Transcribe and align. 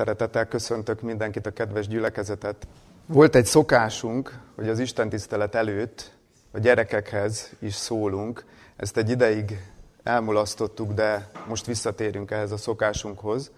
Szeretettel 0.00 0.46
köszöntök 0.46 1.00
mindenkit, 1.00 1.46
a 1.46 1.50
kedves 1.50 1.88
gyülekezetet. 1.88 2.66
Volt 3.06 3.34
egy 3.34 3.44
szokásunk, 3.44 4.38
hogy 4.56 4.68
az 4.68 4.78
Isten 4.78 5.08
tisztelet 5.08 5.54
előtt 5.54 6.10
a 6.52 6.58
gyerekekhez 6.58 7.52
is 7.58 7.74
szólunk. 7.74 8.44
Ezt 8.76 8.96
egy 8.96 9.10
ideig 9.10 9.58
elmulasztottuk, 10.02 10.92
de 10.92 11.30
most 11.48 11.66
visszatérünk 11.66 12.30
ehhez 12.30 12.52
a 12.52 12.56
szokásunkhoz. 12.56 13.50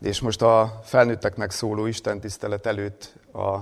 És 0.00 0.20
most 0.20 0.42
a 0.42 0.80
felnőtteknek 0.84 1.50
szóló 1.50 1.86
Isten 1.86 2.20
tisztelet 2.20 2.66
előtt 2.66 3.14
a 3.32 3.56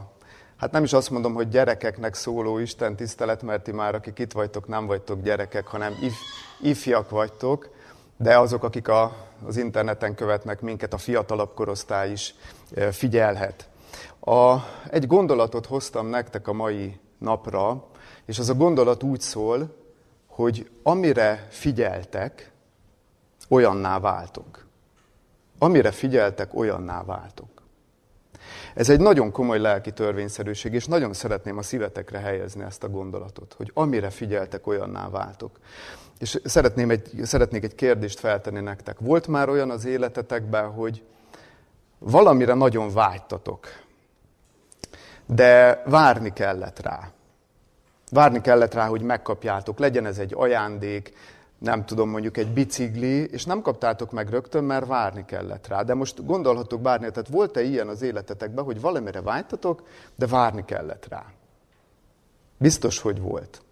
Hát 0.57 0.73
nem 0.73 0.85
is 0.85 0.93
azt 0.93 1.11
mondom, 1.11 1.35
hogy 1.35 1.49
gyerekeknek 1.49 2.15
szóló 2.15 2.59
Isten 2.59 2.97
tisztelet, 2.97 3.43
mert 3.43 3.63
ti 3.63 3.73
már, 3.73 3.95
akik 3.95 4.19
itt 4.19 4.33
vagytok, 4.33 4.69
nem 4.69 4.87
vagytok 4.87 5.23
gyerekek, 5.23 5.67
hanem 5.67 5.93
if, 6.03 6.15
ifjak 6.61 7.11
vagytok, 7.11 7.74
de 8.17 8.39
azok, 8.39 8.65
akik 8.65 8.89
a, 8.89 9.17
az 9.47 9.57
interneten 9.57 10.15
követnek 10.15 10.61
minket, 10.61 10.93
a 10.93 10.99
fiatalabb 10.99 11.55
korosztály 11.55 12.11
is 12.11 12.35
figyelhet. 12.91 13.69
A, 14.21 14.57
egy 14.91 15.07
gondolatot 15.07 15.67
hoztam 15.67 16.07
nektek 16.07 16.49
a 16.49 16.53
mai 16.53 17.01
napra, 17.19 17.87
és 18.25 18.39
az 18.39 18.49
a 18.49 18.55
gondolat 18.55 19.03
úgy 19.03 19.21
szól, 19.21 19.77
hogy 20.27 20.71
amire 20.83 21.47
figyeltek, 21.51 22.53
olyanná 23.49 23.99
váltok. 23.99 24.67
Amire 25.59 25.91
figyeltek, 25.91 26.55
olyanná 26.55 27.03
váltok. 27.03 27.63
Ez 28.75 28.89
egy 28.89 29.01
nagyon 29.01 29.33
komoly 29.33 29.59
lelki 29.59 29.93
törvényszerűség, 29.93 30.73
és 30.73 30.87
nagyon 30.87 31.13
szeretném 31.13 31.59
a 31.59 31.63
szívetekre 31.63 32.19
helyezni 32.19 32.63
ezt 32.63 32.85
a 32.85 32.89
gondolatot, 32.89 33.55
hogy 33.57 33.71
amire 33.75 34.11
figyeltek, 34.11 34.67
olyanná 34.67 35.09
váltok. 35.09 35.59
És 36.19 36.41
szeretném 36.45 36.91
egy, 36.91 37.11
szeretnék 37.23 37.65
egy 37.65 37.75
kérdést 37.75 38.19
feltenni 38.19 38.61
nektek. 38.61 38.99
Volt 38.99 39.27
már 39.27 39.49
olyan 39.49 39.71
az 39.71 39.85
életetekben, 39.85 40.71
hogy 40.71 41.03
valamire 41.99 42.55
nagyon 42.55 42.93
vágytatok, 42.93 43.67
de 45.27 45.83
várni 45.87 46.33
kellett 46.33 46.81
rá. 46.81 47.11
Várni 48.11 48.41
kellett 48.41 48.75
rá, 48.75 48.87
hogy 48.87 49.03
megkapjátok. 49.03 49.79
Legyen 49.79 50.07
ez 50.07 50.19
egy 50.19 50.35
ajándék, 50.37 51.13
nem 51.59 51.85
tudom, 51.85 52.11
mondjuk 52.11 52.37
egy 52.37 52.53
bicikli, 52.53 53.25
és 53.25 53.45
nem 53.45 53.63
kaptátok 53.63 54.13
meg 54.13 54.29
rögtön, 54.29 54.65
mert 54.65 54.87
várni 54.87 55.25
kellett 55.25 55.67
rá. 55.67 55.83
De 55.83 55.95
most 55.95 56.27
gondolhatok 56.27 56.81
bárni, 56.81 57.11
tehát 57.11 57.29
volt-e 57.29 57.63
ilyen 57.63 57.89
az 57.89 58.03
életetekben, 58.03 58.65
hogy 58.65 58.81
valamire 58.81 59.23
vágytatok, 59.23 59.83
de 60.15 60.27
várni 60.27 60.65
kellett 60.65 61.07
rá? 61.09 61.25
Biztos, 62.57 62.99
hogy 62.99 63.21
volt. 63.21 63.63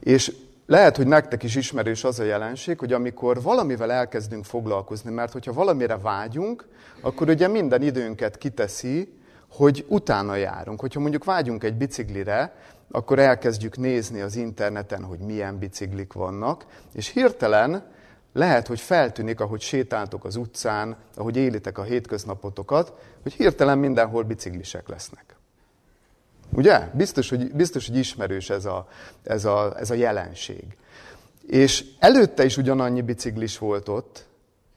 És 0.00 0.36
lehet, 0.70 0.96
hogy 0.96 1.06
nektek 1.06 1.42
is 1.42 1.56
ismerős 1.56 2.04
az 2.04 2.18
a 2.18 2.24
jelenség, 2.24 2.78
hogy 2.78 2.92
amikor 2.92 3.42
valamivel 3.42 3.92
elkezdünk 3.92 4.44
foglalkozni, 4.44 5.10
mert 5.10 5.32
hogyha 5.32 5.52
valamire 5.52 5.98
vágyunk, 5.98 6.68
akkor 7.00 7.28
ugye 7.28 7.48
minden 7.48 7.82
időnket 7.82 8.38
kiteszi, 8.38 9.12
hogy 9.48 9.84
utána 9.88 10.34
járunk. 10.34 10.80
Hogyha 10.80 11.00
mondjuk 11.00 11.24
vágyunk 11.24 11.64
egy 11.64 11.74
biciklire, 11.74 12.54
akkor 12.90 13.18
elkezdjük 13.18 13.76
nézni 13.76 14.20
az 14.20 14.36
interneten, 14.36 15.04
hogy 15.04 15.18
milyen 15.18 15.58
biciklik 15.58 16.12
vannak, 16.12 16.66
és 16.92 17.08
hirtelen 17.08 17.82
lehet, 18.32 18.66
hogy 18.66 18.80
feltűnik, 18.80 19.40
ahogy 19.40 19.60
sétáltok 19.60 20.24
az 20.24 20.36
utcán, 20.36 20.96
ahogy 21.14 21.36
élitek 21.36 21.78
a 21.78 21.82
hétköznapotokat, 21.82 22.94
hogy 23.22 23.32
hirtelen 23.32 23.78
mindenhol 23.78 24.22
biciklisek 24.22 24.88
lesznek. 24.88 25.39
Ugye? 26.52 26.88
Biztos, 26.92 27.28
hogy, 27.28 27.52
biztos, 27.52 27.86
hogy 27.86 27.96
ismerős 27.96 28.50
ez 28.50 28.64
a, 28.64 28.88
ez, 29.22 29.44
a, 29.44 29.74
ez 29.78 29.90
a 29.90 29.94
jelenség. 29.94 30.64
És 31.46 31.84
előtte 31.98 32.44
is 32.44 32.56
ugyanannyi 32.56 33.02
biciklis 33.02 33.58
volt 33.58 33.88
ott, 33.88 34.26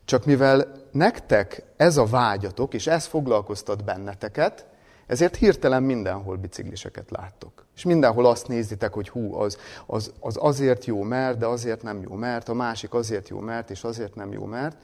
csak 0.05 0.25
mivel 0.25 0.71
nektek 0.91 1.63
ez 1.77 1.97
a 1.97 2.05
vágyatok, 2.05 2.73
és 2.73 2.87
ez 2.87 3.05
foglalkoztat 3.05 3.83
benneteket, 3.83 4.65
ezért 5.07 5.35
hirtelen 5.35 5.83
mindenhol 5.83 6.35
bicikliseket 6.35 7.11
láttok. 7.11 7.65
És 7.75 7.83
mindenhol 7.83 8.25
azt 8.25 8.47
nézitek, 8.47 8.93
hogy 8.93 9.09
hú, 9.09 9.35
az, 9.35 9.57
az, 9.85 10.11
az 10.19 10.37
azért 10.39 10.85
jó, 10.85 11.01
mert, 11.01 11.37
de 11.37 11.45
azért 11.45 11.81
nem 11.83 12.01
jó, 12.01 12.13
mert, 12.15 12.49
a 12.49 12.53
másik 12.53 12.93
azért 12.93 13.29
jó, 13.29 13.39
mert, 13.39 13.69
és 13.69 13.83
azért 13.83 14.15
nem 14.15 14.31
jó, 14.31 14.45
mert. 14.45 14.75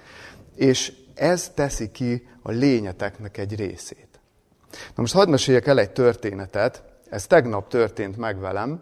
És 0.55 0.93
ez 1.13 1.49
teszi 1.49 1.91
ki 1.91 2.27
a 2.41 2.51
lényeteknek 2.51 3.37
egy 3.37 3.55
részét. 3.55 4.08
Na 4.71 5.01
most 5.01 5.13
hadd 5.13 5.29
meséljek 5.29 5.67
el 5.67 5.79
egy 5.79 5.91
történetet, 5.91 6.83
ez 7.09 7.27
tegnap 7.27 7.67
történt 7.67 8.17
meg 8.17 8.39
velem. 8.39 8.81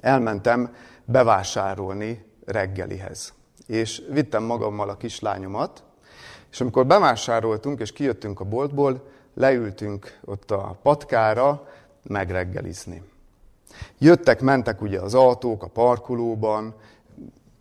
Elmentem 0.00 0.74
bevásárolni 1.04 2.24
reggelihez. 2.44 3.32
És 3.66 4.02
vittem 4.10 4.42
magammal 4.42 4.88
a 4.88 4.96
kislányomat, 4.96 5.82
és 6.50 6.60
amikor 6.60 6.86
bevásároltunk 6.86 7.80
és 7.80 7.92
kijöttünk 7.92 8.40
a 8.40 8.44
boltból, 8.44 9.08
leültünk 9.34 10.18
ott 10.24 10.50
a 10.50 10.78
patkára 10.82 11.68
megreggelizni. 12.02 13.02
Jöttek, 13.98 14.40
mentek 14.40 14.82
ugye 14.82 15.00
az 15.00 15.14
autók 15.14 15.62
a 15.62 15.68
parkolóban, 15.68 16.74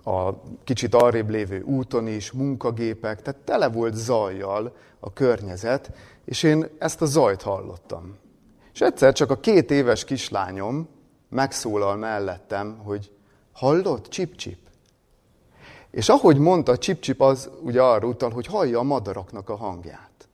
a 0.04 0.34
kicsit 0.64 0.96
arrébb 0.96 1.30
lévő 1.30 1.62
úton 1.62 2.08
is, 2.08 2.32
munkagépek, 2.32 3.22
tehát 3.22 3.42
tele 3.42 3.70
volt 3.70 3.96
zajjal 3.96 4.76
a 5.04 5.14
környezet, 5.14 5.92
és 6.26 6.44
én 6.44 6.68
ezt 6.80 7.02
a 7.02 7.06
zajt 7.06 7.42
hallottam. 7.42 8.18
És 8.74 8.82
egyszer 8.82 9.14
csak 9.14 9.32
a 9.32 9.40
két 9.40 9.72
éves 9.72 10.04
kislányom 10.04 10.90
megszólal 11.30 11.96
mellettem, 11.96 12.78
hogy 12.78 13.12
hallott, 13.52 14.08
csip-csip? 14.08 14.60
És 15.92 16.10
ahogy 16.10 16.38
mondta, 16.38 16.78
csip-csip 16.78 17.22
az 17.22 17.50
ugye 17.62 17.82
arra 17.82 18.08
utal, 18.08 18.30
hogy 18.30 18.46
hallja 18.46 18.80
a 18.80 18.84
madaraknak 18.84 19.50
a 19.50 19.56
hangját. 19.56 20.28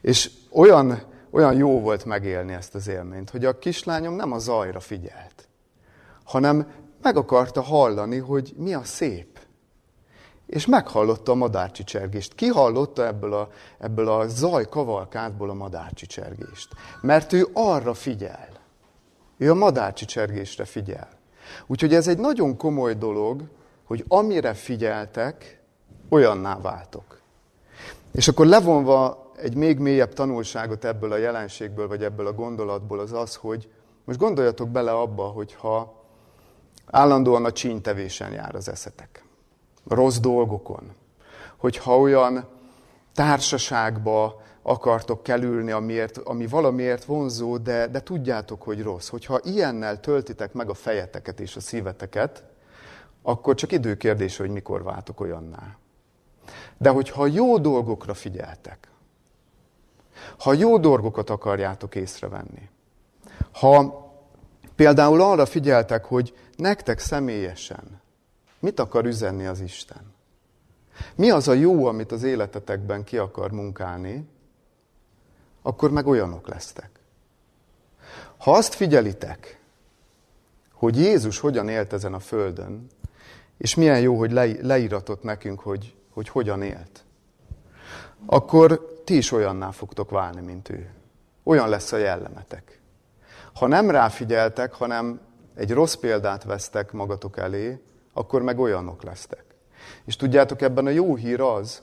És 0.00 0.30
olyan, 0.50 1.02
olyan 1.30 1.56
jó 1.56 1.80
volt 1.80 2.04
megélni 2.04 2.52
ezt 2.52 2.74
az 2.74 2.88
élményt, 2.88 3.30
hogy 3.30 3.44
a 3.44 3.58
kislányom 3.58 4.14
nem 4.14 4.32
a 4.32 4.38
zajra 4.38 4.80
figyelt, 4.80 5.48
hanem 6.24 6.72
meg 7.02 7.16
akarta 7.16 7.62
hallani, 7.62 8.18
hogy 8.18 8.54
mi 8.56 8.74
a 8.74 8.84
szép. 8.84 9.33
És 10.46 10.66
meghallotta 10.66 11.32
a 11.32 11.34
madárcsicsergést. 11.34 12.34
Ki 12.34 12.46
hallotta 12.46 13.06
ebből 13.06 13.32
a, 13.34 13.48
ebből 13.78 14.08
a 14.08 14.28
zaj 14.28 14.68
kavalkádból 14.68 15.50
a 15.50 15.54
madárcsicsergést? 15.54 16.68
Mert 17.00 17.32
ő 17.32 17.48
arra 17.52 17.94
figyel. 17.94 18.48
Ő 19.36 19.50
a 19.50 19.54
madárcsicsergésre 19.54 20.64
figyel. 20.64 21.08
Úgyhogy 21.66 21.94
ez 21.94 22.08
egy 22.08 22.18
nagyon 22.18 22.56
komoly 22.56 22.94
dolog, 22.94 23.42
hogy 23.84 24.04
amire 24.08 24.54
figyeltek, 24.54 25.62
olyanná 26.08 26.60
váltok. 26.60 27.20
És 28.12 28.28
akkor 28.28 28.46
levonva 28.46 29.32
egy 29.36 29.54
még 29.54 29.78
mélyebb 29.78 30.12
tanulságot 30.12 30.84
ebből 30.84 31.12
a 31.12 31.16
jelenségből, 31.16 31.88
vagy 31.88 32.02
ebből 32.02 32.26
a 32.26 32.32
gondolatból 32.32 32.98
az 32.98 33.12
az, 33.12 33.34
hogy 33.34 33.68
most 34.04 34.18
gondoljatok 34.18 34.68
bele 34.68 34.92
abba, 34.92 35.22
hogyha 35.22 36.02
állandóan 36.86 37.44
a 37.44 37.52
csíntevésen 37.52 38.32
jár 38.32 38.54
az 38.54 38.68
eszetek, 38.68 39.23
rossz 39.86 40.18
dolgokon, 40.18 40.92
hogyha 41.56 41.98
olyan 41.98 42.48
társaságba 43.14 44.42
akartok 44.62 45.22
kerülni, 45.22 45.70
amiért, 45.70 46.18
ami 46.18 46.46
valamiért 46.46 47.04
vonzó, 47.04 47.56
de, 47.56 47.86
de 47.86 48.02
tudjátok, 48.02 48.62
hogy 48.62 48.82
rossz. 48.82 49.08
Hogyha 49.08 49.40
ilyennel 49.42 50.00
töltitek 50.00 50.52
meg 50.52 50.68
a 50.68 50.74
fejeteket 50.74 51.40
és 51.40 51.56
a 51.56 51.60
szíveteket, 51.60 52.44
akkor 53.22 53.54
csak 53.54 53.72
időkérdés, 53.72 54.36
hogy 54.36 54.50
mikor 54.50 54.82
váltok 54.82 55.20
olyanná. 55.20 55.76
De 56.78 56.88
hogyha 56.88 57.26
jó 57.26 57.58
dolgokra 57.58 58.14
figyeltek, 58.14 58.88
ha 60.38 60.52
jó 60.52 60.78
dolgokat 60.78 61.30
akarjátok 61.30 61.94
észrevenni, 61.94 62.68
ha 63.52 64.02
például 64.76 65.20
arra 65.20 65.46
figyeltek, 65.46 66.04
hogy 66.04 66.36
nektek 66.56 66.98
személyesen 66.98 68.02
mit 68.64 68.80
akar 68.80 69.04
üzenni 69.04 69.46
az 69.46 69.60
Isten, 69.60 70.12
mi 71.14 71.30
az 71.30 71.48
a 71.48 71.52
jó, 71.52 71.86
amit 71.86 72.12
az 72.12 72.22
életetekben 72.22 73.04
ki 73.04 73.18
akar 73.18 73.50
munkálni, 73.50 74.28
akkor 75.62 75.90
meg 75.90 76.06
olyanok 76.06 76.48
lesztek. 76.48 76.90
Ha 78.36 78.52
azt 78.52 78.74
figyelitek, 78.74 79.60
hogy 80.72 80.96
Jézus 80.96 81.38
hogyan 81.38 81.68
élt 81.68 81.92
ezen 81.92 82.14
a 82.14 82.18
földön, 82.18 82.86
és 83.58 83.74
milyen 83.74 84.00
jó, 84.00 84.18
hogy 84.18 84.32
leíratott 84.62 85.22
nekünk, 85.22 85.60
hogy, 85.60 85.94
hogy 86.10 86.28
hogyan 86.28 86.62
élt, 86.62 87.04
akkor 88.26 89.00
ti 89.04 89.16
is 89.16 89.32
olyanná 89.32 89.70
fogtok 89.70 90.10
válni, 90.10 90.40
mint 90.40 90.68
ő. 90.68 90.90
Olyan 91.42 91.68
lesz 91.68 91.92
a 91.92 91.96
jellemetek. 91.96 92.80
Ha 93.54 93.66
nem 93.66 93.90
ráfigyeltek, 93.90 94.72
hanem 94.72 95.20
egy 95.54 95.70
rossz 95.70 95.94
példát 95.94 96.44
vesztek 96.44 96.92
magatok 96.92 97.36
elé, 97.36 97.80
akkor 98.14 98.42
meg 98.42 98.58
olyanok 98.58 99.02
lesztek. 99.02 99.44
És 100.04 100.16
tudjátok, 100.16 100.62
ebben 100.62 100.86
a 100.86 100.90
jó 100.90 101.14
hír 101.14 101.40
az, 101.40 101.82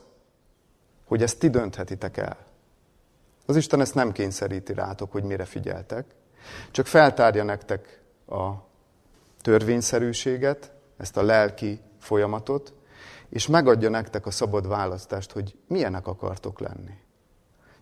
hogy 1.04 1.22
ezt 1.22 1.38
ti 1.38 1.50
dönthetitek 1.50 2.16
el. 2.16 2.36
Az 3.46 3.56
Isten 3.56 3.80
ezt 3.80 3.94
nem 3.94 4.12
kényszeríti 4.12 4.74
rátok, 4.74 5.12
hogy 5.12 5.22
mire 5.22 5.44
figyeltek, 5.44 6.04
csak 6.70 6.86
feltárja 6.86 7.42
nektek 7.42 8.00
a 8.26 8.50
törvényszerűséget, 9.40 10.72
ezt 10.96 11.16
a 11.16 11.22
lelki 11.22 11.80
folyamatot, 11.98 12.72
és 13.28 13.46
megadja 13.46 13.88
nektek 13.88 14.26
a 14.26 14.30
szabad 14.30 14.68
választást, 14.68 15.32
hogy 15.32 15.56
milyenek 15.66 16.06
akartok 16.06 16.60
lenni. 16.60 17.00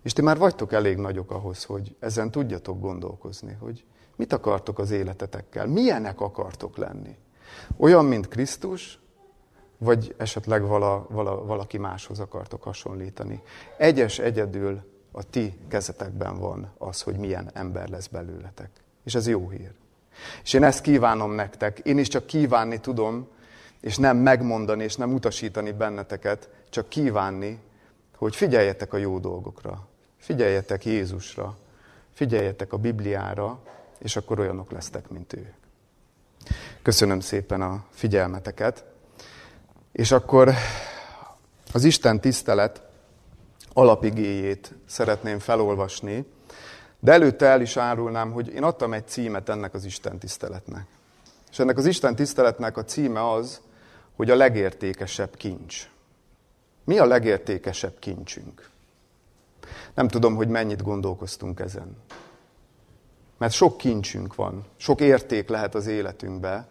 És 0.03 0.13
ti 0.13 0.23
már 0.23 0.39
vagytok 0.39 0.73
elég 0.73 0.97
nagyok 0.97 1.31
ahhoz, 1.31 1.65
hogy 1.65 1.97
ezen 1.99 2.31
tudjatok 2.31 2.81
gondolkozni, 2.81 3.57
hogy 3.61 3.85
mit 4.17 4.33
akartok 4.33 4.79
az 4.79 4.91
életetekkel, 4.91 5.67
milyenek 5.67 6.21
akartok 6.21 6.77
lenni. 6.77 7.17
Olyan, 7.77 8.05
mint 8.05 8.29
Krisztus, 8.29 8.99
vagy 9.79 10.15
esetleg 10.17 10.67
vala, 10.67 11.07
vala, 11.09 11.45
valaki 11.45 11.79
máshoz 11.79 12.21
akartok 12.21 12.63
hasonlítani. 12.63 13.43
Egyes 13.77 14.19
egyedül 14.19 14.83
a 15.13 15.23
ti 15.23 15.59
kezetekben 15.69 16.39
van 16.39 16.73
az, 16.79 17.03
hogy 17.03 17.17
milyen 17.17 17.51
ember 17.55 17.89
lesz 17.89 18.07
belőletek. 18.07 18.71
És 19.05 19.15
ez 19.15 19.29
jó 19.29 19.49
hír. 19.49 19.73
És 20.43 20.53
én 20.53 20.63
ezt 20.63 20.81
kívánom 20.81 21.33
nektek. 21.33 21.79
Én 21.79 21.99
is 21.99 22.09
csak 22.09 22.27
kívánni 22.27 22.81
tudom, 22.81 23.29
és 23.81 23.97
nem 23.97 24.17
megmondani, 24.17 24.85
és 24.85 24.97
nem 24.97 25.13
utasítani 25.13 25.73
benneteket, 25.73 26.49
csak 26.71 26.89
kívánni, 26.89 27.59
hogy 28.17 28.37
figyeljetek 28.37 28.93
a 28.93 28.97
jó 28.97 29.19
dolgokra, 29.19 29.89
figyeljetek 30.19 30.85
Jézusra, 30.85 31.57
figyeljetek 32.13 32.73
a 32.73 32.77
Bibliára, 32.77 33.59
és 33.99 34.17
akkor 34.17 34.39
olyanok 34.39 34.71
lesztek, 34.71 35.09
mint 35.09 35.33
ő. 35.33 35.55
Köszönöm 36.83 37.21
szépen 37.21 37.63
a 37.63 37.85
figyelmeteket. 37.91 38.85
És 39.93 40.11
akkor 40.13 40.55
az 41.73 41.85
Isten 41.85 42.21
tisztelet 42.21 42.83
alapigéjét 43.73 44.75
szeretném 44.87 45.39
felolvasni, 45.39 46.27
de 47.01 47.13
előtte 47.13 47.47
el 47.47 47.61
is 47.61 47.77
árulnám, 47.77 48.33
hogy 48.33 48.49
én 48.49 48.63
adtam 48.63 48.93
egy 48.93 49.09
címet 49.09 49.49
ennek 49.49 49.75
az 49.75 49.85
Isten 49.85 50.19
tiszteletnek. 50.19 50.87
És 51.51 51.59
ennek 51.59 51.79
az 51.79 51.87
Isten 51.87 52.17
tiszteletnek 52.17 52.77
a 52.77 52.85
címe 52.85 53.31
az, 53.31 53.61
hogy 54.17 54.31
a 54.31 54.35
legértékesebb 54.35 55.37
kincs. 55.37 55.91
Mi 56.85 56.99
a 56.99 57.05
legértékesebb 57.05 57.99
kincsünk? 57.99 58.69
Nem 59.95 60.09
tudom, 60.09 60.35
hogy 60.35 60.49
mennyit 60.49 60.83
gondolkoztunk 60.83 61.61
ezen. 61.61 61.97
Mert 63.41 63.53
sok 63.53 63.77
kincsünk 63.77 64.35
van, 64.35 64.65
sok 64.77 65.01
érték 65.01 65.49
lehet 65.49 65.75
az 65.75 65.87
életünkbe, 65.87 66.69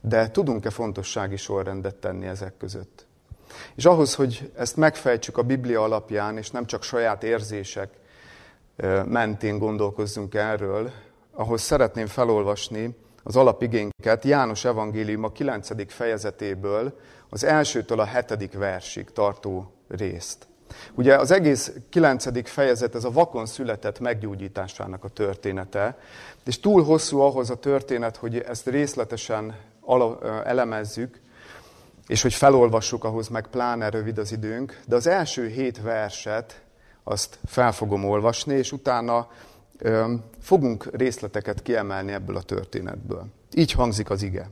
de 0.00 0.30
tudunk-e 0.30 0.70
fontossági 0.70 1.36
sorrendet 1.36 1.94
tenni 1.94 2.26
ezek 2.26 2.56
között? 2.56 3.06
És 3.74 3.84
ahhoz, 3.84 4.14
hogy 4.14 4.52
ezt 4.56 4.76
megfejtsük 4.76 5.38
a 5.38 5.42
Biblia 5.42 5.82
alapján, 5.82 6.36
és 6.36 6.50
nem 6.50 6.66
csak 6.66 6.82
saját 6.82 7.22
érzések 7.22 7.90
mentén 9.04 9.58
gondolkozzunk 9.58 10.34
erről, 10.34 10.90
ahhoz 11.32 11.60
szeretném 11.60 12.06
felolvasni 12.06 12.96
az 13.22 13.36
alapigénket 13.36 14.24
János 14.24 14.64
evangélium 14.64 15.24
a 15.24 15.32
9. 15.32 15.92
fejezetéből, 15.92 16.98
az 17.28 17.44
elsőtől 17.44 18.00
a 18.00 18.04
hetedik 18.04 18.52
versig 18.52 19.10
tartó 19.10 19.72
részt. 19.88 20.46
Ugye 20.94 21.16
az 21.16 21.30
egész 21.30 21.72
kilencedik 21.90 22.46
fejezet, 22.46 22.94
ez 22.94 23.04
a 23.04 23.10
vakon 23.10 23.46
született 23.46 24.00
meggyógyításának 24.00 25.04
a 25.04 25.08
története, 25.08 25.98
és 26.44 26.60
túl 26.60 26.84
hosszú 26.84 27.20
ahhoz 27.20 27.50
a 27.50 27.56
történet, 27.56 28.16
hogy 28.16 28.38
ezt 28.38 28.66
részletesen 28.66 29.56
elemezzük, 30.44 31.20
és 32.06 32.22
hogy 32.22 32.34
felolvassuk, 32.34 33.04
ahhoz 33.04 33.28
meg 33.28 33.46
pláne 33.46 33.88
rövid 33.88 34.18
az 34.18 34.32
időnk, 34.32 34.80
de 34.86 34.96
az 34.96 35.06
első 35.06 35.46
hét 35.46 35.80
verset 35.80 36.62
azt 37.04 37.38
fel 37.44 37.72
fogom 37.72 38.04
olvasni, 38.04 38.54
és 38.54 38.72
utána 38.72 39.28
fogunk 40.40 40.88
részleteket 40.92 41.62
kiemelni 41.62 42.12
ebből 42.12 42.36
a 42.36 42.42
történetből. 42.42 43.26
Így 43.54 43.72
hangzik 43.72 44.10
az 44.10 44.22
ige. 44.22 44.50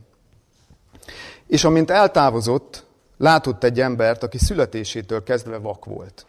És 1.47 1.63
amint 1.63 1.91
eltávozott, 1.91 2.84
látott 3.17 3.63
egy 3.63 3.79
embert, 3.79 4.23
aki 4.23 4.37
születésétől 4.37 5.23
kezdve 5.23 5.57
vak 5.57 5.85
volt. 5.85 6.25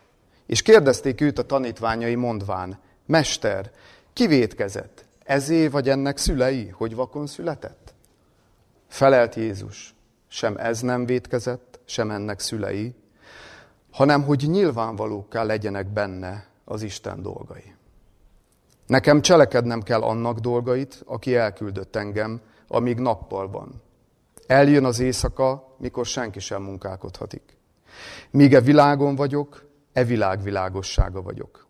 És 0.47 0.63
kérdezték 0.63 1.21
őt 1.21 1.39
a 1.39 1.47
tanítványai 1.47 2.15
mondván, 2.15 2.79
Mester, 3.07 3.71
ki 4.13 4.27
vétkezett? 4.27 5.05
Ezé 5.25 5.67
vagy 5.67 5.89
ennek 5.89 6.17
szülei, 6.19 6.69
hogy 6.69 6.95
vakon 6.95 7.27
született? 7.27 7.95
Felelt 8.89 9.35
Jézus, 9.35 9.95
sem 10.29 10.57
ez 10.57 10.81
nem 10.81 11.07
vétkezett, 11.07 11.81
sem 11.85 12.11
ennek 12.11 12.41
szülei, 12.41 12.95
hanem 13.91 14.23
hogy 14.23 14.45
nyilvánvalókká 14.49 15.43
legyenek 15.43 15.87
benne 15.87 16.47
az 16.65 16.83
Isten 16.83 17.23
dolgai. 17.23 17.75
Nekem 18.87 19.21
cselekednem 19.21 19.83
kell 19.83 20.03
annak 20.03 20.39
dolgait, 20.39 21.03
aki 21.07 21.37
elküldött 21.37 21.97
engem, 21.97 22.41
amíg 22.69 22.99
nappal 22.99 23.51
van. 23.51 23.83
Eljön 24.47 24.85
az 24.85 24.99
éjszaka, 24.99 25.75
mikor 25.79 26.07
senki 26.07 26.39
sem 26.39 26.63
munkálkodhatik. 26.63 27.57
Míg 28.31 28.55
e 28.55 28.61
világon 28.61 29.15
vagyok, 29.15 29.67
e 29.93 30.05
világ 30.05 30.43
világossága 30.43 31.23
vagyok. 31.23 31.67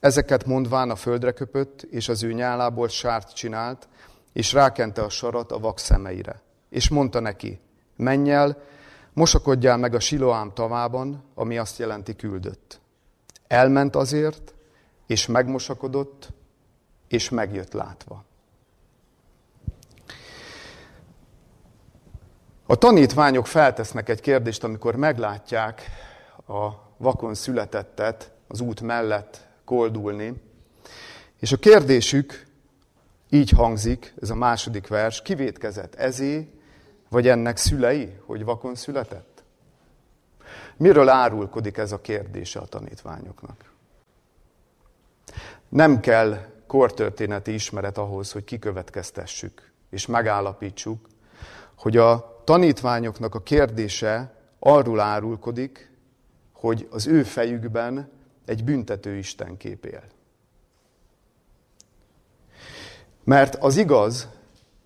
Ezeket 0.00 0.44
mondván 0.44 0.90
a 0.90 0.96
földre 0.96 1.32
köpött, 1.32 1.82
és 1.82 2.08
az 2.08 2.22
ő 2.22 2.32
nyálából 2.32 2.88
sárt 2.88 3.34
csinált, 3.34 3.88
és 4.32 4.52
rákente 4.52 5.02
a 5.02 5.08
sarat 5.08 5.52
a 5.52 5.58
vak 5.58 5.78
szemeire. 5.78 6.42
És 6.68 6.88
mondta 6.88 7.20
neki, 7.20 7.60
menj 7.96 8.32
el, 8.32 8.62
mosakodjál 9.12 9.76
meg 9.76 9.94
a 9.94 10.00
Siloám 10.00 10.52
tavában, 10.54 11.24
ami 11.34 11.58
azt 11.58 11.78
jelenti 11.78 12.16
küldött. 12.16 12.80
Elment 13.46 13.96
azért, 13.96 14.54
és 15.06 15.26
megmosakodott, 15.26 16.28
és 17.08 17.28
megjött 17.28 17.72
látva. 17.72 18.24
A 22.72 22.76
tanítványok 22.76 23.46
feltesznek 23.46 24.08
egy 24.08 24.20
kérdést, 24.20 24.64
amikor 24.64 24.96
meglátják 24.96 25.82
a 26.46 26.68
vakon 26.96 27.34
születettet 27.34 28.32
az 28.48 28.60
út 28.60 28.80
mellett 28.80 29.46
koldulni, 29.64 30.42
és 31.38 31.52
a 31.52 31.56
kérdésük 31.56 32.46
így 33.30 33.50
hangzik, 33.50 34.14
ez 34.22 34.30
a 34.30 34.34
második 34.34 34.88
vers, 34.88 35.22
kivétkezett 35.22 35.94
ezé, 35.94 36.48
vagy 37.08 37.28
ennek 37.28 37.56
szülei, 37.56 38.16
hogy 38.26 38.44
vakon 38.44 38.74
született? 38.74 39.42
Miről 40.76 41.08
árulkodik 41.08 41.76
ez 41.76 41.92
a 41.92 42.00
kérdése 42.00 42.58
a 42.58 42.66
tanítványoknak? 42.66 43.72
Nem 45.68 46.00
kell 46.00 46.38
kortörténeti 46.66 47.54
ismeret 47.54 47.98
ahhoz, 47.98 48.32
hogy 48.32 48.44
kikövetkeztessük 48.44 49.72
és 49.90 50.06
megállapítsuk, 50.06 51.06
hogy 51.74 51.96
a 51.96 52.31
tanítványoknak 52.44 53.34
a 53.34 53.42
kérdése 53.42 54.34
arról 54.58 55.00
árulkodik, 55.00 55.90
hogy 56.52 56.88
az 56.90 57.06
ő 57.06 57.22
fejükben 57.22 58.10
egy 58.44 58.64
büntető 58.64 59.16
Isten 59.16 59.56
kép 59.56 59.84
él. 59.84 60.02
Mert 63.24 63.54
az 63.54 63.76
igaz, 63.76 64.28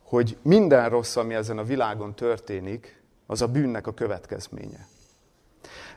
hogy 0.03 0.37
minden 0.43 0.89
rossz, 0.89 1.17
ami 1.17 1.35
ezen 1.35 1.59
a 1.59 1.65
világon 1.65 2.15
történik, 2.15 3.03
az 3.27 3.43
a 3.43 3.49
bűnnek 3.49 3.87
a 3.87 3.95
következménye. 3.95 4.87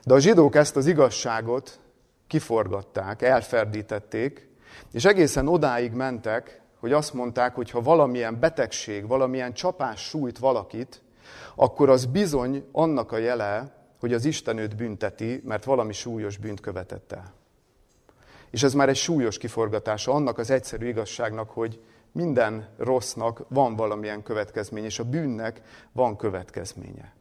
De 0.03 0.13
a 0.13 0.19
zsidók 0.19 0.55
ezt 0.55 0.75
az 0.75 0.85
igazságot 0.85 1.79
kiforgatták, 2.27 3.21
elferdítették, 3.21 4.49
és 4.91 5.05
egészen 5.05 5.47
odáig 5.47 5.91
mentek, 5.91 6.61
hogy 6.79 6.93
azt 6.93 7.13
mondták, 7.13 7.55
hogy 7.55 7.69
ha 7.69 7.81
valamilyen 7.81 8.39
betegség, 8.39 9.07
valamilyen 9.07 9.53
csapás 9.53 10.01
sújt 10.01 10.37
valakit, 10.37 11.01
akkor 11.55 11.89
az 11.89 12.05
bizony 12.05 12.65
annak 12.71 13.11
a 13.11 13.17
jele, 13.17 13.77
hogy 13.99 14.13
az 14.13 14.25
Isten 14.25 14.57
őt 14.57 14.75
bünteti, 14.75 15.41
mert 15.45 15.63
valami 15.63 15.93
súlyos 15.93 16.37
bűnt 16.37 16.59
követett 16.59 17.11
el. 17.11 17.33
És 18.49 18.63
ez 18.63 18.73
már 18.73 18.89
egy 18.89 18.95
súlyos 18.95 19.37
kiforgatása 19.37 20.11
annak 20.11 20.37
az 20.37 20.49
egyszerű 20.49 20.87
igazságnak, 20.87 21.49
hogy 21.49 21.81
minden 22.11 22.69
rossznak 22.77 23.45
van 23.47 23.75
valamilyen 23.75 24.23
következmény, 24.23 24.83
és 24.83 24.99
a 24.99 25.03
bűnnek 25.03 25.61
van 25.91 26.17
következménye. 26.17 27.13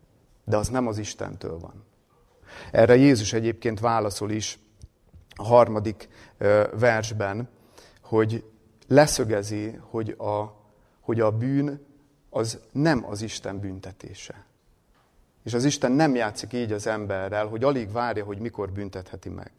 De 0.45 0.57
az 0.57 0.69
nem 0.69 0.87
az 0.87 0.99
Istentől 0.99 1.59
van. 1.59 1.85
Erre 2.71 2.97
Jézus 2.97 3.33
egyébként 3.33 3.81
válaszol 3.81 4.31
is 4.31 4.59
a 5.35 5.45
harmadik 5.45 6.09
versben, 6.73 7.49
hogy 8.03 8.45
leszögezi, 8.87 9.79
hogy 9.81 10.11
a, 10.19 10.45
hogy 11.01 11.21
a 11.21 11.31
bűn 11.31 11.87
az 12.39 12.59
nem 12.73 13.05
az 13.07 13.23
Isten 13.23 13.59
büntetése. 13.61 14.45
És 15.43 15.55
az 15.55 15.65
Isten 15.65 15.93
nem 15.93 16.15
játszik 16.15 16.53
így 16.53 16.73
az 16.73 16.87
emberrel, 16.87 17.47
hogy 17.47 17.65
alig 17.65 17.93
várja, 17.93 18.25
hogy 18.25 18.39
mikor 18.39 18.71
büntetheti 18.71 19.29
meg. 19.29 19.53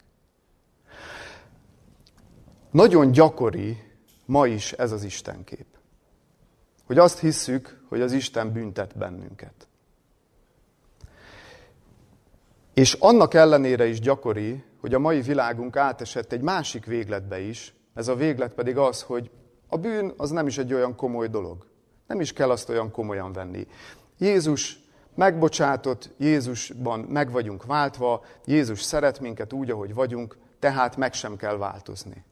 Nagyon 2.70 3.10
gyakori 3.10 3.82
ma 4.24 4.46
is 4.46 4.72
ez 4.72 4.92
az 4.92 5.04
Istenkép. 5.04 5.66
Hogy 6.86 6.98
azt 6.98 7.18
hisszük, 7.18 7.84
hogy 7.88 8.00
az 8.00 8.12
Isten 8.12 8.52
büntet 8.52 8.96
bennünket. 8.98 9.68
És 12.74 12.92
annak 12.92 13.34
ellenére 13.34 13.86
is 13.86 14.00
gyakori, 14.00 14.64
hogy 14.80 14.94
a 14.94 14.98
mai 14.98 15.20
világunk 15.20 15.76
átesett 15.76 16.32
egy 16.32 16.40
másik 16.40 16.84
végletbe 16.84 17.40
is, 17.40 17.74
ez 17.94 18.08
a 18.08 18.14
véglet 18.14 18.54
pedig 18.54 18.76
az, 18.76 19.02
hogy 19.02 19.30
a 19.68 19.76
bűn 19.76 20.12
az 20.16 20.30
nem 20.30 20.46
is 20.46 20.58
egy 20.58 20.74
olyan 20.74 20.96
komoly 20.96 21.28
dolog. 21.28 21.69
Nem 22.10 22.20
is 22.20 22.32
kell 22.32 22.50
azt 22.50 22.68
olyan 22.68 22.90
komolyan 22.90 23.32
venni. 23.32 23.66
Jézus 24.18 24.78
megbocsátott, 25.14 26.10
Jézusban 26.18 27.00
meg 27.00 27.30
vagyunk 27.30 27.64
váltva, 27.64 28.24
Jézus 28.44 28.82
szeret 28.82 29.20
minket 29.20 29.52
úgy, 29.52 29.70
ahogy 29.70 29.94
vagyunk, 29.94 30.36
tehát 30.58 30.96
meg 30.96 31.12
sem 31.12 31.36
kell 31.36 31.56
változni. 31.56 32.24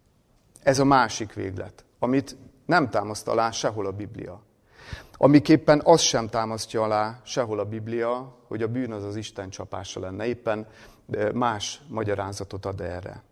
Ez 0.63 0.79
a 0.79 0.85
másik 0.85 1.33
véglet, 1.33 1.85
amit 1.99 2.37
nem 2.67 2.91
támaszt 2.91 3.29
alá 3.29 3.51
sehol 3.51 3.87
a 3.87 3.93
Biblia. 3.93 4.43
Amiképpen 5.17 5.81
az 5.85 6.01
sem 6.01 6.29
támasztja 6.29 6.83
alá 6.83 7.21
sehol 7.25 7.59
a 7.59 7.65
Biblia, 7.65 8.37
hogy 8.49 8.63
a 8.63 8.69
bűn 8.69 8.93
az 8.93 9.05
az 9.05 9.17
Isten 9.17 9.51
csapása 9.51 10.01
lenne. 10.01 10.27
Éppen 10.27 10.67
más 11.35 11.81
magyarázatot 11.89 12.67
ad 12.67 12.81
erre. 12.81 13.23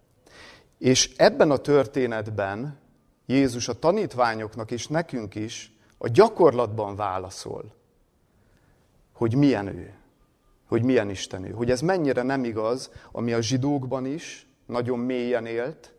És 0.78 1.14
ebben 1.16 1.50
a 1.50 1.56
történetben 1.56 2.78
Jézus 3.26 3.68
a 3.68 3.78
tanítványoknak 3.78 4.70
és 4.70 4.86
nekünk 4.86 5.34
is 5.34 5.75
a 5.98 6.08
gyakorlatban 6.08 6.96
válaszol, 6.96 7.74
hogy 9.12 9.34
milyen 9.34 9.66
ő, 9.66 9.94
hogy 10.68 10.82
milyen 10.82 11.10
Isten 11.10 11.44
ő, 11.44 11.50
hogy 11.50 11.70
ez 11.70 11.80
mennyire 11.80 12.22
nem 12.22 12.44
igaz, 12.44 12.90
ami 13.12 13.32
a 13.32 13.40
zsidókban 13.40 14.06
is 14.06 14.46
nagyon 14.66 14.98
mélyen 14.98 15.46
élt, 15.46 15.94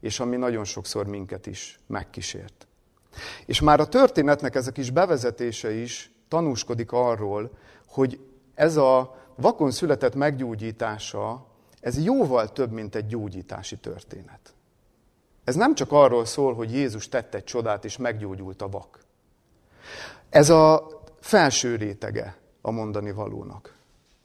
és 0.00 0.20
ami 0.20 0.36
nagyon 0.36 0.64
sokszor 0.64 1.06
minket 1.06 1.46
is 1.46 1.78
megkísért. 1.86 2.66
És 3.46 3.60
már 3.60 3.80
a 3.80 3.88
történetnek 3.88 4.54
ez 4.54 4.66
a 4.66 4.72
kis 4.72 4.90
bevezetése 4.90 5.72
is 5.72 6.12
tanúskodik 6.28 6.92
arról, 6.92 7.50
hogy 7.86 8.20
ez 8.54 8.76
a 8.76 9.16
vakon 9.34 9.70
született 9.70 10.14
meggyógyítása, 10.14 11.46
ez 11.80 12.04
jóval 12.04 12.52
több, 12.52 12.70
mint 12.70 12.94
egy 12.94 13.06
gyógyítási 13.06 13.76
történet. 13.76 14.54
Ez 15.44 15.54
nem 15.54 15.74
csak 15.74 15.92
arról 15.92 16.24
szól, 16.24 16.54
hogy 16.54 16.72
Jézus 16.72 17.08
tett 17.08 17.34
egy 17.34 17.44
csodát, 17.44 17.84
és 17.84 17.96
meggyógyult 17.96 18.62
a 18.62 18.68
vak. 18.68 19.06
Ez 20.30 20.50
a 20.50 20.88
felső 21.20 21.76
rétege 21.76 22.36
a 22.60 22.70
mondani 22.70 23.12
valónak. 23.12 23.76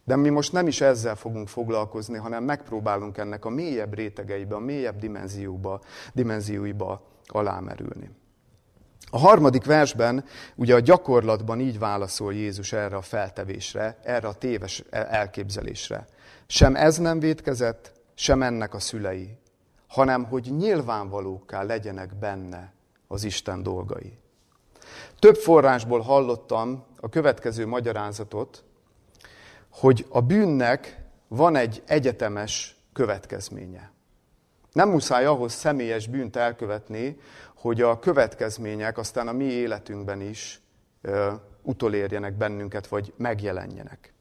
De 0.04 0.16
mi 0.16 0.30
most 0.30 0.52
nem 0.52 0.68
is 0.68 0.82
ezzel 0.82 1.16
fogunk 1.16 1.48
foglalkozni, 1.48 2.18
hanem 2.18 2.44
megpróbálunk 2.44 3.18
ennek 3.18 3.46
a 3.46 3.50
mélyebb 3.50 3.94
rétegeibe, 3.94 4.56
a 4.56 4.60
mélyebb 4.60 5.00
dimenzióba, 5.00 5.82
dimenzióiba 6.14 7.08
alámerülni. 7.26 8.10
A 9.12 9.18
harmadik 9.18 9.66
versben 9.66 10.26
ugye 10.56 10.76
a 10.76 10.80
gyakorlatban 10.80 11.60
így 11.60 11.80
válaszol 11.80 12.34
Jézus 12.34 12.74
erre 12.74 12.96
a 12.96 13.02
feltevésre, 13.02 13.98
erre 14.04 14.28
a 14.28 14.34
téves 14.34 14.84
elképzelésre. 14.90 16.06
Sem 16.48 16.76
ez 16.76 16.98
nem 16.98 17.20
védkezett, 17.20 17.92
sem 18.14 18.42
ennek 18.42 18.74
a 18.74 18.80
szülei, 18.80 19.38
hanem 19.88 20.24
hogy 20.24 20.52
nyilvánvalókká 20.58 21.64
legyenek 21.64 22.16
benne 22.16 22.74
az 23.08 23.24
Isten 23.24 23.64
dolgai. 23.64 24.23
Több 25.20 25.36
forrásból 25.36 26.00
hallottam 26.00 26.84
a 27.00 27.10
következő 27.10 27.68
magyarázatot, 27.68 28.64
hogy 29.70 30.06
a 30.10 30.22
bűnnek 30.22 31.02
van 31.28 31.56
egy 31.56 31.84
egyetemes 31.86 32.76
következménye. 32.94 33.92
Nem 34.72 34.90
muszáj 34.90 35.26
ahhoz 35.26 35.54
személyes 35.54 36.08
bűnt 36.08 36.36
elkövetni, 36.36 37.18
hogy 37.56 37.82
a 37.82 38.00
következmények 38.00 38.98
aztán 38.98 39.28
a 39.28 39.32
mi 39.32 39.44
életünkben 39.44 40.22
is 40.22 40.62
ö, 41.02 41.32
utolérjenek 41.62 42.34
bennünket, 42.34 42.88
vagy 42.88 43.14
megjelenjenek. 43.18 44.14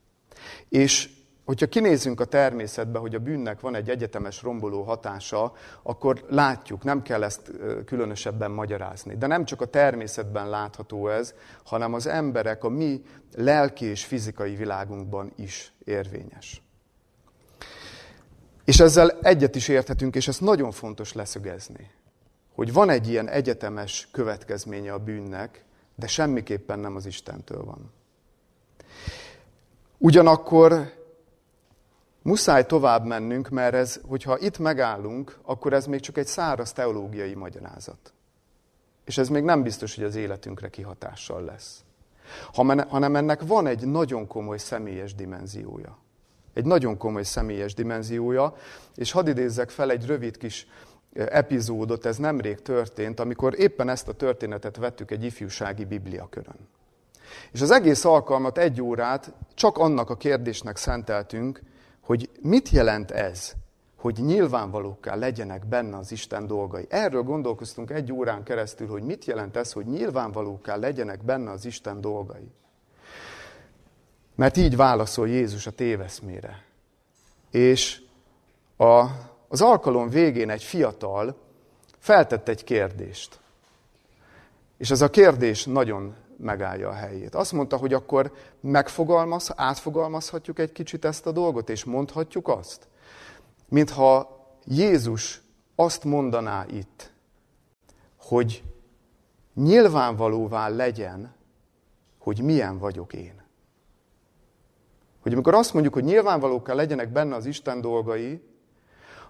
És 0.69 1.11
hogyha 1.53 1.69
kinézünk 1.69 2.21
a 2.21 2.25
természetbe, 2.25 2.99
hogy 2.99 3.15
a 3.15 3.19
bűnnek 3.19 3.61
van 3.61 3.75
egy 3.75 3.91
egyetemes 3.91 4.43
romboló 4.43 4.83
hatása, 4.83 5.53
akkor 5.83 6.25
látjuk, 6.29 6.85
nem 6.85 7.03
kell 7.03 7.23
ezt 7.23 7.51
különösebben 7.85 8.51
magyarázni. 8.51 9.17
De 9.17 9.27
nem 9.27 9.45
csak 9.45 9.61
a 9.61 9.65
természetben 9.65 10.51
látható 10.51 11.09
ez, 11.09 11.35
hanem 11.65 11.95
az 11.95 12.07
emberek, 12.07 12.65
a 12.65 12.69
mi 12.69 13.03
lelki 13.35 13.85
és 13.85 14.05
fizikai 14.05 14.57
világunkban 14.57 15.33
is 15.37 15.73
érvényes. 15.85 16.63
És 18.65 18.81
ezzel 18.81 19.11
egyet 19.23 19.55
is 19.55 19.69
érthetünk, 19.69 20.15
és 20.15 20.29
ezt 20.29 20.41
nagyon 20.41 20.71
fontos 20.71 21.13
leszögezni, 21.13 21.91
hogy 22.55 22.73
van 22.73 22.91
egy 22.91 23.09
ilyen 23.09 23.29
egyetemes 23.29 24.09
következménye 24.13 24.93
a 24.93 24.99
bűnnek, 24.99 25.65
de 25.95 26.07
semmiképpen 26.07 26.79
nem 26.79 26.97
az 26.97 27.07
Istentől 27.07 27.65
van. 27.65 27.93
Ugyanakkor 29.99 31.01
Muszáj 32.23 32.67
tovább 32.67 33.05
mennünk, 33.05 33.49
mert 33.49 33.75
ez, 33.75 34.01
hogyha 34.09 34.39
itt 34.39 34.59
megállunk, 34.59 35.39
akkor 35.43 35.73
ez 35.73 35.87
még 35.87 36.01
csak 36.01 36.17
egy 36.17 36.27
száraz 36.27 36.73
teológiai 36.73 37.35
magyarázat. 37.35 38.13
És 39.05 39.19
ez 39.19 39.29
még 39.29 39.43
nem 39.43 39.63
biztos, 39.63 39.95
hogy 39.95 40.05
az 40.05 40.15
életünkre 40.15 40.69
kihatással 40.69 41.45
lesz. 41.45 41.85
Hanem 42.89 43.17
ennek 43.17 43.43
van 43.43 43.67
egy 43.67 43.87
nagyon 43.87 44.27
komoly 44.27 44.59
személyes 44.59 45.15
dimenziója. 45.15 45.99
Egy 46.55 46.65
nagyon 46.65 46.97
komoly 46.97 47.23
személyes 47.23 47.75
dimenziója, 47.75 48.55
és 48.95 49.13
hadd 49.13 49.29
idézzek 49.29 49.71
fel 49.71 49.91
egy 49.91 50.07
rövid 50.07 50.37
kis 50.37 50.67
epizódot, 51.15 52.07
ez 52.07 52.17
nemrég 52.17 52.63
történt, 52.63 53.21
amikor 53.21 53.61
éppen 53.61 53.89
ezt 53.89 54.09
a 54.09 54.13
történetet 54.13 54.77
vettük 54.77 55.11
egy 55.11 55.25
ifjúsági 55.25 55.85
bibliakörön. 55.85 56.69
És 57.53 57.61
az 57.61 57.71
egész 57.71 58.05
alkalmat, 58.05 58.59
egy 58.59 58.81
órát 58.81 59.33
csak 59.55 59.79
annak 59.79 60.11
a 60.11 60.17
kérdésnek 60.17 60.77
szenteltünk, 60.77 61.63
hogy 62.03 62.31
mit 62.41 62.69
jelent 62.69 63.11
ez, 63.11 63.53
hogy 63.97 64.19
nyilvánvalókká 64.19 65.15
legyenek 65.15 65.67
benne 65.67 65.97
az 65.97 66.13
Isten 66.13 66.47
dolgai. 66.47 66.87
Erről 66.89 67.23
gondolkoztunk 67.23 67.91
egy 67.91 68.13
órán 68.13 68.43
keresztül, 68.43 68.89
hogy 68.89 69.03
mit 69.03 69.25
jelent 69.25 69.57
ez, 69.57 69.73
hogy 69.73 69.87
nyilvánvalókká 69.87 70.77
legyenek 70.77 71.25
benne 71.25 71.51
az 71.51 71.65
Isten 71.65 72.01
dolgai. 72.01 72.51
Mert 74.35 74.57
így 74.57 74.77
válaszol 74.77 75.29
Jézus 75.29 75.67
a 75.67 75.71
téveszmére. 75.71 76.65
És 77.51 78.03
a, 78.77 79.07
az 79.49 79.61
alkalom 79.61 80.09
végén 80.09 80.51
egy 80.51 80.63
fiatal 80.63 81.37
feltett 81.99 82.49
egy 82.49 82.65
kérdést. 82.65 83.41
És 84.77 84.91
ez 84.91 85.01
a 85.01 85.11
kérdés 85.11 85.65
nagyon 85.65 86.15
megállja 86.37 86.89
a 86.89 86.93
helyét. 86.93 87.35
Azt 87.35 87.53
mondta, 87.53 87.77
hogy 87.77 87.93
akkor 87.93 88.33
megfogalmaz, 88.61 89.53
átfogalmazhatjuk 89.57 90.59
egy 90.59 90.73
kicsit 90.73 91.05
ezt 91.05 91.27
a 91.27 91.33
dolgot, 91.33 91.71
és 91.71 91.85
mondhatjuk 91.85 92.49
azt, 92.49 92.89
mintha 93.69 94.41
Jézus 94.65 95.43
azt 95.75 96.05
mondaná 96.05 96.67
itt, 96.69 97.13
hogy 98.17 98.63
nyilvánvalóvá 99.55 100.69
legyen, 100.69 101.35
hogy 102.19 102.43
milyen 102.43 102.79
vagyok 102.79 103.13
én. 103.13 103.43
Hogy 105.21 105.33
amikor 105.33 105.55
azt 105.55 105.73
mondjuk, 105.73 105.95
hogy 105.95 106.05
nyilvánvalókkal 106.05 106.75
legyenek 106.75 107.13
benne 107.13 107.35
az 107.35 107.47
Isten 107.47 107.81
dolgai, 107.81 108.43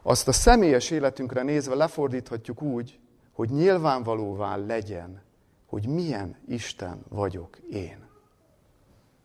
azt 0.03 0.29
a 0.29 0.33
személyes 0.33 0.91
életünkre 0.91 1.43
nézve 1.43 1.75
lefordíthatjuk 1.75 2.63
úgy, 2.63 3.01
hogy 3.33 3.51
nyilvánvalóvá 3.51 4.57
legyen, 4.57 5.23
hogy 5.73 5.87
milyen 5.87 6.37
Isten 6.49 7.05
vagyok 7.09 7.59
én. 7.71 8.09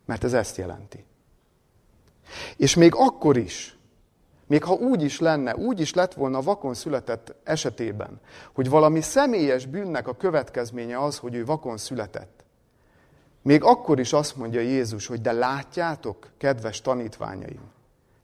Mert 0.04 0.24
ez 0.24 0.32
ezt 0.32 0.56
jelenti. 0.56 1.04
És 2.56 2.74
még 2.74 2.94
akkor 2.94 3.36
is, 3.36 3.78
még 4.46 4.64
ha 4.64 4.72
úgy 4.72 5.02
is 5.02 5.20
lenne, 5.20 5.56
úgy 5.56 5.80
is 5.80 5.94
lett 5.94 6.14
volna 6.14 6.38
a 6.38 6.42
vakon 6.42 6.74
született 6.74 7.34
esetében, 7.44 8.20
hogy 8.52 8.68
valami 8.68 9.00
személyes 9.00 9.66
bűnnek 9.66 10.08
a 10.08 10.16
következménye 10.16 10.98
az, 10.98 11.18
hogy 11.18 11.34
ő 11.34 11.44
vakon 11.44 11.76
született. 11.76 12.44
Még 13.42 13.62
akkor 13.62 14.00
is 14.00 14.12
azt 14.12 14.36
mondja 14.36 14.60
Jézus, 14.60 15.06
hogy 15.06 15.20
de 15.20 15.32
látjátok, 15.32 16.30
kedves 16.38 16.80
tanítványaim, 16.80 17.70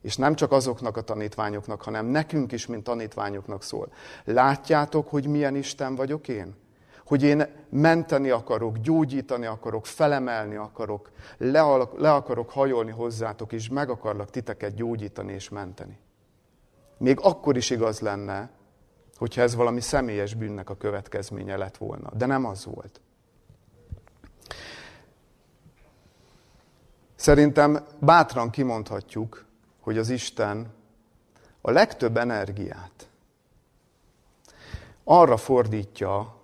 és 0.03 0.17
nem 0.17 0.35
csak 0.35 0.53
azoknak 0.53 0.97
a 0.97 1.03
tanítványoknak, 1.03 1.83
hanem 1.83 2.07
nekünk 2.07 2.53
is, 2.53 2.67
mint 2.67 2.85
tanítványoknak 2.85 3.63
szól. 3.63 3.93
Látjátok, 4.25 5.09
hogy 5.09 5.27
milyen 5.27 5.57
Isten 5.57 5.95
vagyok 5.95 6.29
én? 6.29 6.63
Hogy 7.07 7.23
én 7.23 7.47
menteni 7.69 8.31
akarok, 8.31 8.79
gyógyítani 8.79 9.47
akarok, 9.47 9.87
felemelni 9.87 10.55
akarok, 10.55 11.11
le, 11.39 11.89
le 11.97 12.13
akarok 12.13 12.51
hajolni 12.51 12.91
hozzátok, 12.91 13.53
és 13.53 13.69
meg 13.69 13.91
akarlak 13.91 14.31
titeket 14.31 14.75
gyógyítani 14.75 15.33
és 15.33 15.49
menteni. 15.49 15.99
Még 16.99 17.19
akkor 17.23 17.57
is 17.57 17.71
igaz 17.71 18.01
lenne, 18.01 18.51
hogyha 19.17 19.43
ez 19.43 19.55
valami 19.55 19.81
személyes 19.81 20.35
bűnnek 20.35 20.71
a 20.71 20.77
következménye 20.77 21.57
lett 21.57 21.77
volna. 21.77 22.11
De 22.15 22.27
nem 22.27 22.45
az 22.45 22.65
volt. 22.65 23.01
Szerintem 27.15 27.85
bátran 27.99 28.51
kimondhatjuk, 28.51 29.45
hogy 29.81 29.99
az 29.99 30.11
Isten 30.11 30.73
a 31.61 31.71
legtöbb 31.71 32.17
energiát 32.17 33.09
arra 35.05 35.37
fordítja, 35.37 36.35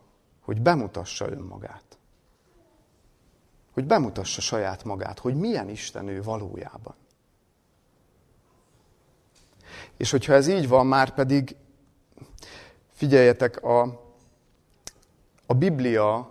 hogy 0.50 0.62
bemutassa 0.62 1.30
önmagát. 1.30 1.98
Hogy 3.72 3.84
bemutassa 3.84 4.40
saját 4.40 4.84
magát, 4.84 5.18
hogy 5.18 5.34
milyen 5.34 5.68
Isten 5.68 6.08
ő 6.08 6.22
valójában. 6.22 6.94
És 9.96 10.10
hogyha 10.10 10.32
ez 10.32 10.46
így 10.46 10.68
van, 10.68 10.86
már 10.86 11.14
pedig 11.14 11.56
figyeljetek, 12.92 13.62
a, 13.62 13.80
a 15.46 15.54
Biblia 15.54 16.30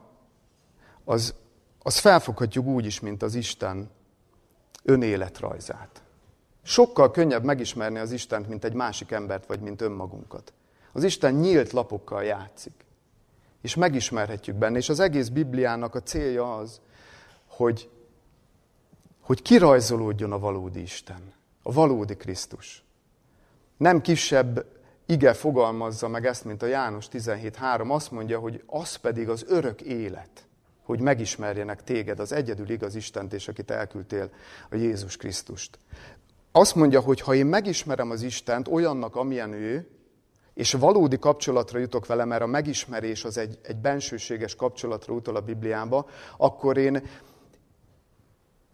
az, 1.04 1.34
az 1.84 1.98
felfoghatjuk 1.98 2.66
úgy 2.66 2.86
is, 2.86 3.00
mint 3.00 3.22
az 3.22 3.36
Isten 3.36 3.90
önéletrajzát. 4.84 6.04
Sokkal 6.64 7.12
könnyebb 7.12 7.44
megismerni 7.44 8.00
az 8.00 8.12
Istent, 8.12 8.48
mint 8.48 8.64
egy 8.64 8.74
másik 8.74 9.12
embert, 9.12 9.46
vagy 9.46 9.60
mint 9.60 9.82
önmagunkat. 9.82 10.54
Az 10.92 11.04
Isten 11.04 11.34
nyílt 11.34 11.72
lapokkal 11.72 12.24
játszik. 12.24 12.88
És 13.62 13.76
megismerhetjük 13.76 14.56
benne. 14.56 14.78
És 14.78 14.90
az 14.90 15.00
egész 15.00 15.28
Bibliának 15.28 15.96
a 15.96 16.02
célja 16.02 16.56
az, 16.56 16.82
hogy, 17.48 17.90
hogy 19.22 19.42
kirajzolódjon 19.42 20.32
a 20.32 20.40
valódi 20.40 20.82
Isten, 20.82 21.34
a 21.64 21.72
valódi 21.72 22.16
Krisztus. 22.16 22.84
Nem 23.78 24.02
kisebb 24.02 24.66
ige 25.06 25.34
fogalmazza 25.34 26.08
meg 26.08 26.26
ezt, 26.26 26.46
mint 26.46 26.62
a 26.62 26.66
János 26.66 27.08
17.3. 27.12 27.92
Azt 27.92 28.12
mondja, 28.12 28.40
hogy 28.40 28.64
az 28.66 28.96
pedig 28.96 29.30
az 29.30 29.46
örök 29.48 29.82
élet, 29.82 30.48
hogy 30.84 31.00
megismerjenek 31.02 31.84
téged, 31.84 32.20
az 32.20 32.32
egyedül 32.32 32.70
igaz 32.70 32.96
Istent, 32.96 33.34
és 33.34 33.48
akit 33.48 33.72
elküldtél, 33.72 34.30
a 34.70 34.76
Jézus 34.76 35.18
Krisztust. 35.18 35.80
Azt 36.52 36.76
mondja, 36.76 37.00
hogy 37.00 37.22
ha 37.22 37.34
én 37.34 37.46
megismerem 37.46 38.10
az 38.10 38.22
Istent 38.22 38.68
olyannak, 38.68 39.16
amilyen 39.16 39.54
ő, 39.54 39.88
és 40.60 40.74
valódi 40.74 41.20
kapcsolatra 41.20 41.80
jutok 41.80 42.06
vele, 42.06 42.26
mert 42.26 42.42
a 42.42 42.46
megismerés 42.46 43.24
az 43.26 43.38
egy, 43.38 43.60
egy 43.64 43.78
bensőséges 43.78 44.56
kapcsolatra 44.56 45.14
utal 45.14 45.36
a 45.36 45.42
Bibliába, 45.42 46.06
akkor 46.38 46.78
én, 46.78 47.08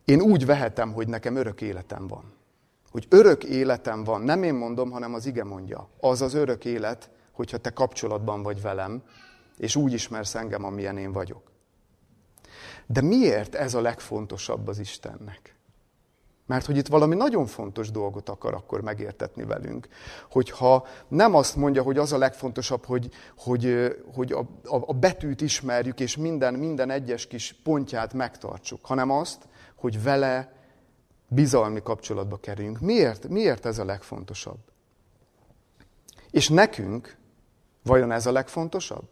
én 0.05 0.21
úgy 0.21 0.45
vehetem, 0.45 0.93
hogy 0.93 1.07
nekem 1.07 1.35
örök 1.35 1.61
életem 1.61 2.07
van. 2.07 2.33
Hogy 2.91 3.05
örök 3.09 3.43
életem 3.43 4.03
van. 4.03 4.21
Nem 4.21 4.43
én 4.43 4.53
mondom, 4.53 4.91
hanem 4.91 5.13
az 5.13 5.25
ige 5.25 5.43
mondja. 5.43 5.89
Az 5.99 6.21
az 6.21 6.33
örök 6.33 6.65
élet, 6.65 7.09
hogyha 7.31 7.57
te 7.57 7.69
kapcsolatban 7.69 8.43
vagy 8.43 8.61
velem, 8.61 9.03
és 9.57 9.75
úgy 9.75 9.93
ismersz 9.93 10.35
engem, 10.35 10.63
amilyen 10.63 10.97
én 10.97 11.11
vagyok. 11.11 11.51
De 12.85 13.01
miért 13.01 13.55
ez 13.55 13.73
a 13.73 13.81
legfontosabb 13.81 14.67
az 14.67 14.79
Istennek? 14.79 15.54
Mert 16.45 16.65
hogy 16.65 16.77
itt 16.77 16.87
valami 16.87 17.15
nagyon 17.15 17.45
fontos 17.45 17.91
dolgot 17.91 18.29
akar 18.29 18.53
akkor 18.53 18.81
megértetni 18.81 19.43
velünk. 19.43 19.87
Hogyha 20.29 20.87
nem 21.07 21.35
azt 21.35 21.55
mondja, 21.55 21.81
hogy 21.81 21.97
az 21.97 22.13
a 22.13 22.17
legfontosabb, 22.17 22.85
hogy, 22.85 23.09
hogy, 23.37 23.95
hogy 24.13 24.31
a, 24.31 24.39
a, 24.63 24.83
a 24.85 24.93
betűt 24.93 25.41
ismerjük, 25.41 25.99
és 25.99 26.17
minden, 26.17 26.53
minden 26.53 26.89
egyes 26.89 27.27
kis 27.27 27.55
pontját 27.63 28.13
megtartsuk, 28.13 28.85
hanem 28.85 29.11
azt, 29.11 29.47
hogy 29.75 30.03
vele 30.03 30.53
bizalmi 31.27 31.81
kapcsolatba 31.83 32.37
kerüljünk. 32.37 32.79
Miért? 32.79 33.27
Miért 33.27 33.65
ez 33.65 33.79
a 33.79 33.85
legfontosabb? 33.85 34.59
És 36.31 36.49
nekünk 36.49 37.17
vajon 37.83 38.11
ez 38.11 38.25
a 38.25 38.31
legfontosabb? 38.31 39.07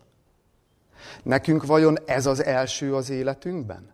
Nekünk 1.24 1.66
vajon 1.66 1.98
ez 2.06 2.26
az 2.26 2.44
első 2.44 2.96
az 2.96 3.10
életünkben? 3.10 3.94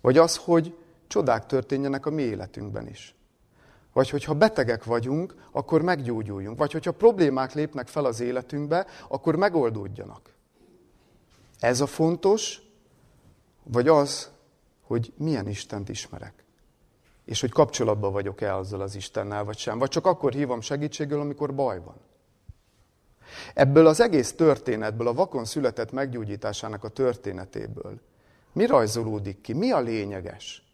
Vagy 0.00 0.18
az, 0.18 0.36
hogy 0.36 0.76
csodák 1.12 1.46
történjenek 1.46 2.06
a 2.06 2.10
mi 2.10 2.22
életünkben 2.22 2.88
is. 2.88 3.14
Vagy 3.92 4.10
hogyha 4.10 4.34
betegek 4.34 4.84
vagyunk, 4.84 5.34
akkor 5.50 5.82
meggyógyuljunk. 5.82 6.58
Vagy 6.58 6.72
hogyha 6.72 6.92
problémák 6.92 7.54
lépnek 7.54 7.88
fel 7.88 8.04
az 8.04 8.20
életünkbe, 8.20 8.86
akkor 9.08 9.36
megoldódjanak. 9.36 10.30
Ez 11.60 11.80
a 11.80 11.86
fontos, 11.86 12.60
vagy 13.62 13.88
az, 13.88 14.30
hogy 14.82 15.12
milyen 15.16 15.48
Istent 15.48 15.88
ismerek. 15.88 16.44
És 17.24 17.40
hogy 17.40 17.50
kapcsolatban 17.50 18.12
vagyok-e 18.12 18.56
azzal 18.56 18.80
az 18.80 18.94
Istennel, 18.94 19.44
vagy 19.44 19.58
sem. 19.58 19.78
Vagy 19.78 19.88
csak 19.88 20.06
akkor 20.06 20.32
hívom 20.32 20.60
segítségül, 20.60 21.20
amikor 21.20 21.54
baj 21.54 21.80
van. 21.84 21.96
Ebből 23.54 23.86
az 23.86 24.00
egész 24.00 24.32
történetből, 24.32 25.06
a 25.06 25.14
vakon 25.14 25.44
született 25.44 25.92
meggyógyításának 25.92 26.84
a 26.84 26.88
történetéből 26.88 28.00
mi 28.52 28.66
rajzolódik 28.66 29.40
ki? 29.40 29.52
Mi 29.52 29.70
a 29.70 29.80
lényeges? 29.80 30.71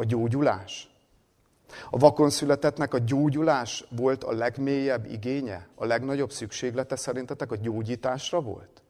A 0.00 0.04
gyógyulás. 0.04 0.90
A 1.90 1.98
vakon 1.98 2.30
születetnek 2.30 2.94
a 2.94 2.98
gyógyulás 2.98 3.84
volt 3.90 4.24
a 4.24 4.32
legmélyebb 4.32 5.04
igénye, 5.10 5.68
a 5.74 5.84
legnagyobb 5.84 6.32
szükséglete 6.32 6.96
szerintetek 6.96 7.52
a 7.52 7.56
gyógyításra 7.56 8.40
volt? 8.40 8.82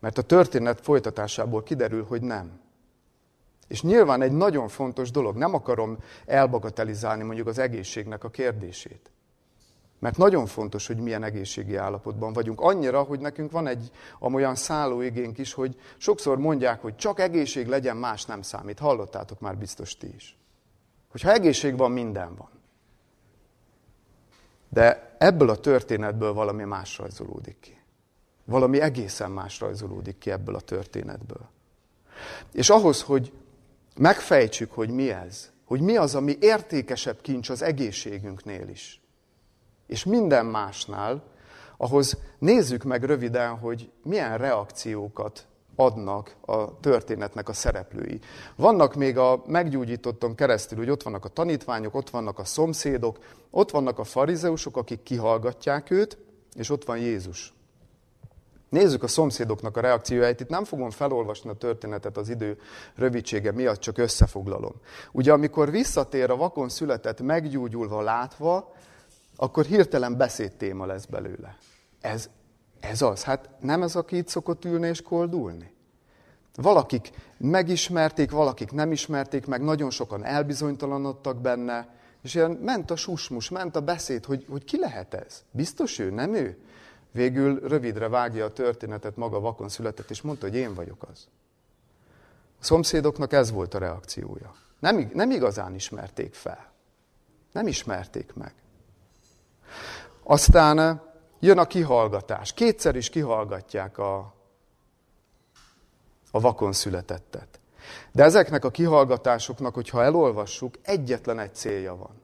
Mert 0.00 0.18
a 0.18 0.22
történet 0.22 0.80
folytatásából 0.80 1.62
kiderül, 1.62 2.04
hogy 2.04 2.22
nem. 2.22 2.60
És 3.68 3.82
nyilván 3.82 4.22
egy 4.22 4.32
nagyon 4.32 4.68
fontos 4.68 5.10
dolog, 5.10 5.36
nem 5.36 5.54
akarom 5.54 5.98
elbagatelizálni 6.26 7.22
mondjuk 7.22 7.46
az 7.46 7.58
egészségnek 7.58 8.24
a 8.24 8.30
kérdését. 8.30 9.10
Mert 9.98 10.16
nagyon 10.16 10.46
fontos, 10.46 10.86
hogy 10.86 10.96
milyen 10.96 11.22
egészségi 11.22 11.76
állapotban 11.76 12.32
vagyunk. 12.32 12.60
Annyira, 12.60 13.02
hogy 13.02 13.20
nekünk 13.20 13.50
van 13.50 13.66
egy 13.66 13.90
amolyan 14.18 14.54
szállóigénk 14.54 15.38
is, 15.38 15.52
hogy 15.52 15.76
sokszor 15.96 16.38
mondják, 16.38 16.82
hogy 16.82 16.96
csak 16.96 17.20
egészség 17.20 17.66
legyen, 17.66 17.96
más 17.96 18.24
nem 18.24 18.42
számít. 18.42 18.78
Hallottátok 18.78 19.40
már 19.40 19.56
biztos 19.56 19.96
ti 19.96 20.14
is. 20.14 20.38
Hogyha 21.08 21.32
egészség 21.32 21.76
van, 21.76 21.90
minden 21.90 22.34
van. 22.34 22.48
De 24.68 25.16
ebből 25.18 25.50
a 25.50 25.56
történetből 25.56 26.32
valami 26.32 26.64
más 26.64 26.98
rajzolódik 26.98 27.56
ki. 27.60 27.76
Valami 28.44 28.80
egészen 28.80 29.30
más 29.30 29.60
rajzolódik 29.60 30.18
ki 30.18 30.30
ebből 30.30 30.54
a 30.54 30.60
történetből. 30.60 31.48
És 32.52 32.70
ahhoz, 32.70 33.02
hogy 33.02 33.32
megfejtsük, 33.96 34.72
hogy 34.72 34.90
mi 34.90 35.10
ez, 35.10 35.50
hogy 35.64 35.80
mi 35.80 35.96
az, 35.96 36.14
ami 36.14 36.36
értékesebb 36.40 37.20
kincs 37.20 37.50
az 37.50 37.62
egészségünknél 37.62 38.68
is, 38.68 39.00
és 39.88 40.04
minden 40.04 40.46
másnál, 40.46 41.22
ahhoz 41.76 42.18
nézzük 42.38 42.82
meg 42.82 43.04
röviden, 43.04 43.56
hogy 43.58 43.90
milyen 44.02 44.38
reakciókat 44.38 45.46
adnak 45.76 46.36
a 46.40 46.80
történetnek 46.80 47.48
a 47.48 47.52
szereplői. 47.52 48.20
Vannak 48.56 48.94
még 48.94 49.18
a 49.18 49.42
meggyógyítotton 49.46 50.34
keresztül, 50.34 50.78
hogy 50.78 50.90
ott 50.90 51.02
vannak 51.02 51.24
a 51.24 51.28
tanítványok, 51.28 51.94
ott 51.94 52.10
vannak 52.10 52.38
a 52.38 52.44
szomszédok, 52.44 53.18
ott 53.50 53.70
vannak 53.70 53.98
a 53.98 54.04
farizeusok, 54.04 54.76
akik 54.76 55.02
kihallgatják 55.02 55.90
őt, 55.90 56.18
és 56.54 56.70
ott 56.70 56.84
van 56.84 56.98
Jézus. 56.98 57.52
Nézzük 58.68 59.02
a 59.02 59.08
szomszédoknak 59.08 59.76
a 59.76 59.80
reakcióját. 59.80 60.40
Itt 60.40 60.48
nem 60.48 60.64
fogom 60.64 60.90
felolvasni 60.90 61.50
a 61.50 61.54
történetet 61.54 62.16
az 62.16 62.28
idő 62.28 62.58
rövidsége 62.94 63.52
miatt, 63.52 63.80
csak 63.80 63.98
összefoglalom. 63.98 64.74
Ugye 65.12 65.32
amikor 65.32 65.70
visszatér 65.70 66.30
a 66.30 66.36
vakon 66.36 66.68
született 66.68 67.20
meggyógyulva 67.20 68.02
látva, 68.02 68.72
akkor 69.40 69.64
hirtelen 69.64 70.16
beszédtéma 70.16 70.86
lesz 70.86 71.04
belőle. 71.04 71.56
Ez, 72.00 72.28
ez 72.80 73.02
az. 73.02 73.24
Hát 73.24 73.48
nem 73.60 73.82
ez, 73.82 73.96
aki 73.96 74.16
itt 74.16 74.28
szokott 74.28 74.64
ülni 74.64 74.88
és 74.88 75.02
koldulni? 75.02 75.72
Valakik 76.54 77.10
megismerték, 77.36 78.30
valakik 78.30 78.72
nem 78.72 78.92
ismerték 78.92 79.46
meg, 79.46 79.62
nagyon 79.62 79.90
sokan 79.90 80.24
elbizonytalanodtak 80.24 81.40
benne, 81.40 81.88
és 82.22 82.34
ilyen 82.34 82.50
ment 82.50 82.90
a 82.90 82.96
susmus, 82.96 83.48
ment 83.48 83.76
a 83.76 83.80
beszéd, 83.80 84.24
hogy, 84.24 84.46
hogy 84.48 84.64
ki 84.64 84.78
lehet 84.78 85.14
ez? 85.14 85.42
Biztos 85.50 85.98
ő, 85.98 86.10
nem 86.10 86.34
ő? 86.34 86.58
Végül 87.12 87.60
rövidre 87.68 88.08
vágja 88.08 88.44
a 88.44 88.52
történetet, 88.52 89.16
maga 89.16 89.40
vakon 89.40 89.68
született, 89.68 90.10
és 90.10 90.22
mondta, 90.22 90.46
hogy 90.46 90.56
én 90.56 90.74
vagyok 90.74 91.02
az. 91.10 91.28
A 92.60 92.64
szomszédoknak 92.64 93.32
ez 93.32 93.50
volt 93.50 93.74
a 93.74 93.78
reakciója. 93.78 94.54
Nem, 94.78 95.10
nem 95.14 95.30
igazán 95.30 95.74
ismerték 95.74 96.34
fel. 96.34 96.72
Nem 97.52 97.66
ismerték 97.66 98.34
meg. 98.34 98.54
Aztán 100.30 100.78
eh, 100.78 100.98
jön 101.40 101.58
a 101.58 101.66
kihallgatás. 101.66 102.52
Kétszer 102.52 102.96
is 102.96 103.10
kihallgatják 103.10 103.98
a, 103.98 104.34
a 106.30 106.40
vakon 106.40 106.72
születettet. 106.72 107.60
De 108.12 108.22
ezeknek 108.22 108.64
a 108.64 108.70
kihallgatásoknak, 108.70 109.74
hogyha 109.74 110.02
elolvassuk, 110.02 110.74
egyetlen 110.82 111.38
egy 111.38 111.54
célja 111.54 111.96
van. 111.96 112.20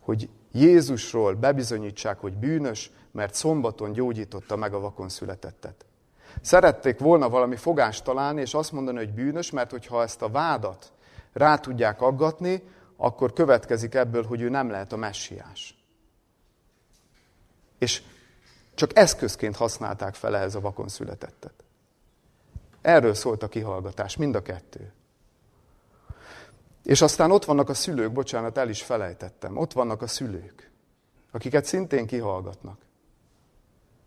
Hogy 0.00 0.28
Jézusról 0.52 1.34
bebizonyítsák, 1.34 2.18
hogy 2.18 2.36
bűnös, 2.36 2.90
mert 3.12 3.34
szombaton 3.34 3.92
gyógyította 3.92 4.56
meg 4.56 4.74
a 4.74 4.80
vakon 4.80 5.08
születettet. 5.08 5.86
Szerették 6.40 6.98
volna 6.98 7.28
valami 7.28 7.56
fogást 7.56 8.04
találni, 8.04 8.40
és 8.40 8.54
azt 8.54 8.72
mondani, 8.72 8.98
hogy 8.98 9.14
bűnös, 9.14 9.50
mert 9.50 9.70
hogyha 9.70 10.02
ezt 10.02 10.22
a 10.22 10.28
vádat 10.28 10.92
rá 11.32 11.56
tudják 11.56 12.00
aggatni, 12.00 12.62
akkor 12.96 13.32
következik 13.32 13.94
ebből, 13.94 14.24
hogy 14.24 14.40
ő 14.40 14.48
nem 14.48 14.70
lehet 14.70 14.92
a 14.92 14.96
messiás. 14.96 15.85
És 17.78 18.02
csak 18.74 18.98
eszközként 18.98 19.56
használták 19.56 20.14
fel 20.14 20.36
ehhez 20.36 20.54
a 20.54 20.60
vakon 20.60 20.88
születettet. 20.88 21.64
Erről 22.80 23.14
szólt 23.14 23.42
a 23.42 23.48
kihallgatás, 23.48 24.16
mind 24.16 24.34
a 24.34 24.42
kettő. 24.42 24.92
És 26.82 27.02
aztán 27.02 27.30
ott 27.30 27.44
vannak 27.44 27.68
a 27.68 27.74
szülők, 27.74 28.12
bocsánat, 28.12 28.58
el 28.58 28.68
is 28.68 28.82
felejtettem, 28.82 29.56
ott 29.56 29.72
vannak 29.72 30.02
a 30.02 30.06
szülők, 30.06 30.70
akiket 31.30 31.64
szintén 31.64 32.06
kihallgatnak. 32.06 32.78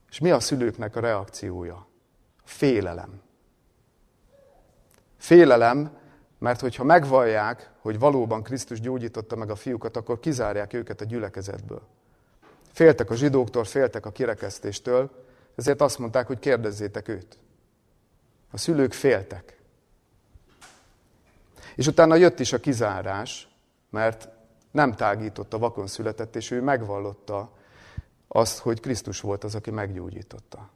És 0.09 0.19
mi 0.19 0.31
a 0.31 0.39
szülőknek 0.39 0.95
a 0.95 0.99
reakciója? 0.99 1.87
Félelem. 2.43 3.21
Félelem, 5.17 5.97
mert 6.37 6.59
hogyha 6.59 6.83
megvallják, 6.83 7.71
hogy 7.79 7.99
valóban 7.99 8.43
Krisztus 8.43 8.79
gyógyította 8.79 9.35
meg 9.35 9.49
a 9.49 9.55
fiúkat, 9.55 9.97
akkor 9.97 10.19
kizárják 10.19 10.73
őket 10.73 11.01
a 11.01 11.05
gyülekezetből. 11.05 11.87
Féltek 12.71 13.09
a 13.09 13.15
zsidóktól, 13.15 13.63
féltek 13.63 14.05
a 14.05 14.11
kirekesztéstől, 14.11 15.11
ezért 15.55 15.81
azt 15.81 15.99
mondták, 15.99 16.27
hogy 16.27 16.39
kérdezzétek 16.39 17.07
őt. 17.07 17.37
A 18.51 18.57
szülők 18.57 18.93
féltek. 18.93 19.57
És 21.75 21.87
utána 21.87 22.15
jött 22.15 22.39
is 22.39 22.53
a 22.53 22.59
kizárás, 22.59 23.47
mert 23.89 24.29
Nem 24.71 24.95
tágított 24.95 25.53
a 25.53 25.57
vakon 25.57 25.87
született, 25.87 26.35
és 26.35 26.51
ő 26.51 26.61
megvallotta 26.61 27.51
azt, 28.27 28.57
hogy 28.59 28.79
Krisztus 28.79 29.21
volt 29.21 29.43
az, 29.43 29.55
aki 29.55 29.71
meggyógyította. 29.71 30.69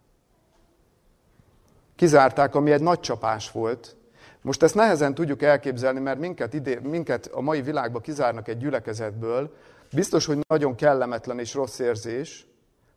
Kizárták, 1.95 2.55
ami 2.55 2.71
egy 2.71 2.81
nagy 2.81 2.99
csapás 2.99 3.51
volt. 3.51 3.95
Most 4.41 4.63
ezt 4.63 4.75
nehezen 4.75 5.13
tudjuk 5.13 5.41
elképzelni, 5.41 5.99
mert 5.99 6.19
minket, 6.19 6.53
ide, 6.53 6.79
minket 6.79 7.25
a 7.25 7.41
mai 7.41 7.61
világban 7.61 8.01
kizárnak 8.01 8.47
egy 8.47 8.57
gyülekezetből. 8.57 9.55
Biztos, 9.93 10.25
hogy 10.25 10.39
nagyon 10.47 10.75
kellemetlen 10.75 11.39
és 11.39 11.53
rossz 11.53 11.79
érzés, 11.79 12.47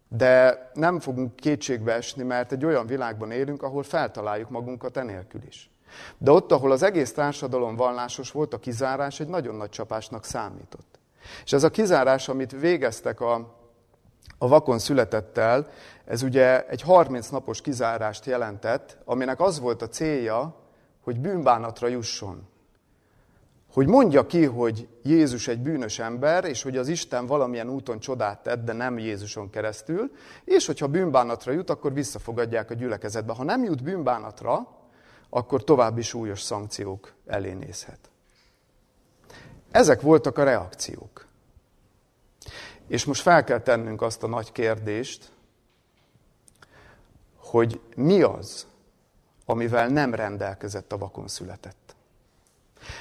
de 0.08 0.70
nem 0.74 1.00
fogunk 1.00 1.36
kétségbe 1.36 1.92
esni, 1.92 2.22
mert 2.22 2.52
egy 2.52 2.64
olyan 2.64 2.86
világban 2.86 3.30
élünk, 3.30 3.62
ahol 3.62 3.82
feltaláljuk 3.82 4.50
magunkat 4.50 4.96
enélkül 4.96 5.42
is. 5.46 5.70
De 6.18 6.30
ott, 6.30 6.52
ahol 6.52 6.72
az 6.72 6.82
egész 6.82 7.12
társadalom 7.12 7.76
vallásos 7.76 8.30
volt, 8.30 8.54
a 8.54 8.58
kizárás 8.58 9.20
egy 9.20 9.28
nagyon 9.28 9.54
nagy 9.54 9.68
csapásnak 9.68 10.24
számított. 10.24 10.98
És 11.44 11.52
ez 11.52 11.62
a 11.62 11.70
kizárás, 11.70 12.28
amit 12.28 12.60
végeztek 12.60 13.20
a, 13.20 13.54
a 14.38 14.48
vakon 14.48 14.78
születettel, 14.78 15.68
ez 16.04 16.22
ugye 16.22 16.66
egy 16.66 16.82
30 16.82 17.28
napos 17.28 17.60
kizárást 17.60 18.24
jelentett, 18.26 18.98
aminek 19.04 19.40
az 19.40 19.60
volt 19.60 19.82
a 19.82 19.88
célja, 19.88 20.54
hogy 21.00 21.20
bűnbánatra 21.20 21.88
jusson. 21.88 22.48
Hogy 23.76 23.86
mondja 23.86 24.26
ki, 24.26 24.44
hogy 24.44 24.88
Jézus 25.02 25.48
egy 25.48 25.60
bűnös 25.60 25.98
ember, 25.98 26.44
és 26.44 26.62
hogy 26.62 26.76
az 26.76 26.88
Isten 26.88 27.26
valamilyen 27.26 27.68
úton 27.68 27.98
csodát 27.98 28.42
tett, 28.42 28.64
de 28.64 28.72
nem 28.72 28.98
Jézuson 28.98 29.50
keresztül, 29.50 30.10
és 30.44 30.66
hogyha 30.66 30.86
bűnbánatra 30.86 31.52
jut, 31.52 31.70
akkor 31.70 31.92
visszafogadják 31.92 32.70
a 32.70 32.74
gyülekezetbe. 32.74 33.32
Ha 33.32 33.44
nem 33.44 33.64
jut 33.64 33.82
bűnbánatra, 33.82 34.68
akkor 35.30 35.64
további 35.64 36.02
súlyos 36.02 36.40
szankciók 36.40 37.12
elé 37.26 37.52
nézhet. 37.52 38.10
Ezek 39.70 40.00
voltak 40.00 40.38
a 40.38 40.44
reakciók. 40.44 41.26
És 42.86 43.04
most 43.04 43.22
fel 43.22 43.44
kell 43.44 43.60
tennünk 43.60 44.02
azt 44.02 44.22
a 44.22 44.26
nagy 44.26 44.52
kérdést, 44.52 45.32
hogy 47.36 47.80
mi 47.96 48.22
az, 48.22 48.66
amivel 49.44 49.88
nem 49.88 50.14
rendelkezett 50.14 50.92
a 50.92 50.98
vakon 50.98 51.28
született. 51.28 51.95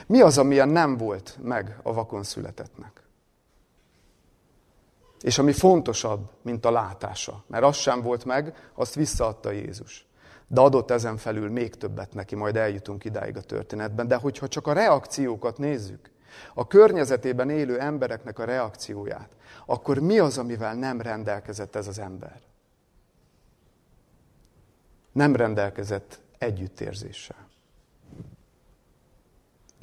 Mi 0.08 0.22
az, 0.22 0.38
amilyen 0.38 0.70
nem 0.70 0.98
volt 0.98 1.38
meg 1.42 1.80
a 1.84 1.94
vakon 1.94 2.24
születettnek? 2.24 3.04
És 5.22 5.38
ami 5.38 5.52
fontosabb, 5.52 6.30
mint 6.42 6.66
a 6.66 6.72
látása, 6.72 7.44
mert 7.48 7.64
az 7.64 7.76
sem 7.76 8.02
volt 8.02 8.26
meg, 8.26 8.70
azt 8.74 8.96
visszaadta 8.96 9.52
Jézus. 9.52 10.08
De 10.48 10.62
adott 10.62 10.92
ezen 10.92 11.18
felül 11.18 11.50
még 11.50 11.76
többet 11.76 12.14
neki, 12.14 12.36
majd 12.36 12.56
eljutunk 12.56 13.06
idáig 13.06 13.38
a 13.38 13.42
történetben. 13.42 14.08
De 14.08 14.16
hogyha 14.16 14.48
csak 14.48 14.68
a 14.68 14.74
reakciókat 14.74 15.58
nézzük, 15.58 16.10
a 16.54 16.68
környezetében 16.68 17.50
élő 17.50 17.80
embereknek 17.80 18.40
a 18.40 18.46
reakcióját, 18.46 19.30
akkor 19.66 20.00
mi 20.00 20.20
az, 20.20 20.38
amivel 20.38 20.76
nem 20.76 21.02
rendelkezett 21.02 21.76
ez 21.76 21.88
az 21.88 22.00
ember? 22.00 22.42
Nem 25.12 25.36
rendelkezett 25.36 26.20
együttérzéssel. 26.38 27.48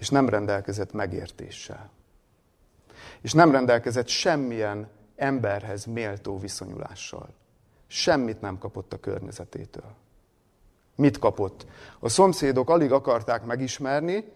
És 0.03 0.09
nem 0.09 0.29
rendelkezett 0.29 0.93
megértéssel. 0.93 1.91
És 3.21 3.33
nem 3.33 3.51
rendelkezett 3.51 4.09
semmilyen 4.09 4.89
emberhez 5.17 5.85
méltó 5.85 6.39
viszonyulással. 6.39 7.29
Semmit 7.87 8.41
nem 8.41 8.59
kapott 8.59 8.93
a 8.93 9.01
környezetétől. 9.01 9.95
Mit 10.95 11.19
kapott? 11.19 11.67
A 11.99 12.09
szomszédok 12.09 12.71
alig 12.71 12.93
akarták 12.93 13.45
megismerni, 13.45 14.33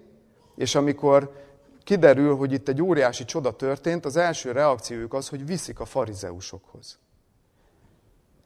és 0.56 0.74
amikor 0.74 1.44
kiderül, 1.84 2.36
hogy 2.36 2.52
itt 2.52 2.68
egy 2.68 2.82
óriási 2.82 3.24
csoda 3.24 3.56
történt, 3.56 4.04
az 4.04 4.16
első 4.16 4.52
reakciójuk 4.52 5.14
az, 5.14 5.28
hogy 5.28 5.46
viszik 5.46 5.80
a 5.80 5.84
farizeusokhoz. 5.84 6.98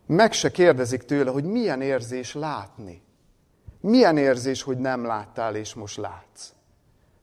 Meg 0.06 0.32
se 0.32 0.50
kérdezik 0.50 1.02
tőle, 1.02 1.30
hogy 1.30 1.44
milyen 1.44 1.80
érzés 1.80 2.34
látni. 2.34 3.02
Milyen 3.80 4.16
érzés, 4.16 4.62
hogy 4.62 4.78
nem 4.78 5.04
láttál 5.04 5.56
és 5.56 5.74
most 5.74 5.96
látsz. 5.96 6.52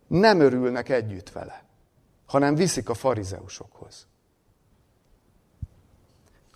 Nem 0.07 0.39
örülnek 0.39 0.89
együtt 0.89 1.31
vele, 1.31 1.63
hanem 2.25 2.55
viszik 2.55 2.89
a 2.89 2.93
farizeusokhoz. 2.93 4.07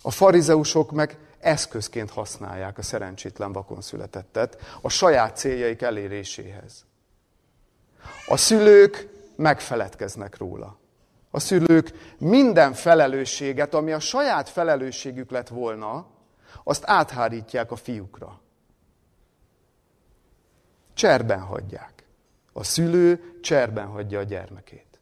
A 0.02 0.10
farizeusok 0.10 0.90
meg 0.90 1.18
eszközként 1.40 2.10
használják 2.10 2.78
a 2.78 2.82
szerencsétlen 2.82 3.52
vakon 3.52 3.80
születettet 3.80 4.60
a 4.80 4.88
saját 4.88 5.36
céljaik 5.36 5.82
eléréséhez. 5.82 6.84
A 8.28 8.36
szülők 8.36 9.08
megfeledkeznek 9.36 10.36
róla. 10.36 10.78
A 11.30 11.40
szülők 11.40 12.14
minden 12.18 12.72
felelősséget, 12.72 13.74
ami 13.74 13.92
a 13.92 14.00
saját 14.00 14.48
felelősségük 14.48 15.30
lett 15.30 15.48
volna, 15.48 16.06
azt 16.64 16.82
áthárítják 16.86 17.70
a 17.70 17.76
fiúkra. 17.76 18.40
Cserben 20.94 21.40
hagyják. 21.40 21.91
A 22.52 22.64
szülő 22.64 23.38
cserben 23.40 23.86
hagyja 23.86 24.18
a 24.18 24.22
gyermekét. 24.22 24.92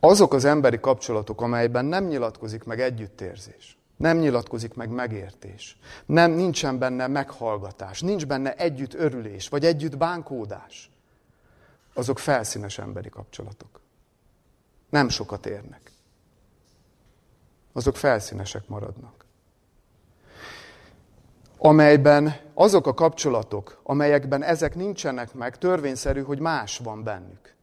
Azok 0.00 0.34
az 0.34 0.44
emberi 0.44 0.80
kapcsolatok, 0.80 1.40
amelyben 1.40 1.84
nem 1.84 2.04
nyilatkozik 2.04 2.64
meg 2.64 2.80
együttérzés, 2.80 3.78
nem 3.96 4.18
nyilatkozik 4.18 4.74
meg 4.74 4.88
megértés, 4.88 5.78
nem, 6.06 6.30
nincsen 6.30 6.78
benne 6.78 7.06
meghallgatás, 7.06 8.00
nincs 8.00 8.26
benne 8.26 8.54
együtt 8.54 8.94
örülés, 8.94 9.48
vagy 9.48 9.64
együtt 9.64 9.96
bánkódás, 9.96 10.90
azok 11.94 12.18
felszínes 12.18 12.78
emberi 12.78 13.08
kapcsolatok. 13.08 13.80
Nem 14.90 15.08
sokat 15.08 15.46
érnek. 15.46 15.92
Azok 17.72 17.96
felszínesek 17.96 18.68
maradnak. 18.68 19.15
Amelyben 21.58 22.36
azok 22.54 22.86
a 22.86 22.94
kapcsolatok, 22.94 23.80
amelyekben 23.82 24.42
ezek 24.42 24.74
nincsenek 24.74 25.34
meg, 25.34 25.58
törvényszerű, 25.58 26.22
hogy 26.22 26.38
más 26.38 26.78
van 26.78 27.02
bennük. 27.02 27.54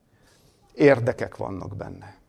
Érdekek 0.74 1.38
vannak 1.38 1.76
benne 1.76 2.22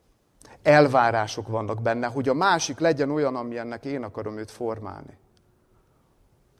elvárások 0.65 1.49
vannak 1.49 1.83
benne, 1.83 2.07
hogy 2.07 2.29
a 2.29 2.35
másik 2.35 2.79
legyen 2.79 3.11
olyan, 3.11 3.37
amilyennek 3.37 3.85
én 3.85 4.03
akarom 4.03 4.39
őt 4.39 4.51
formálni. 4.51 5.17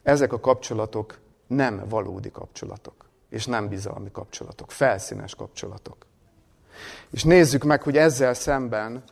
Ezek 0.03 0.33
a 0.33 0.39
kapcsolatok 0.39 1.19
nem 1.47 1.83
valódi 1.89 2.31
kapcsolatok, 2.31 3.09
és 3.29 3.45
nem 3.45 3.67
bizalmi 3.67 4.11
kapcsolatok, 4.11 4.71
felszínes 4.71 5.35
kapcsolatok. 5.35 6.05
És 7.09 7.23
nézzük 7.23 7.63
meg, 7.63 7.81
hogy 7.81 7.97
ezzel 7.97 8.33
szemben, 8.33 9.03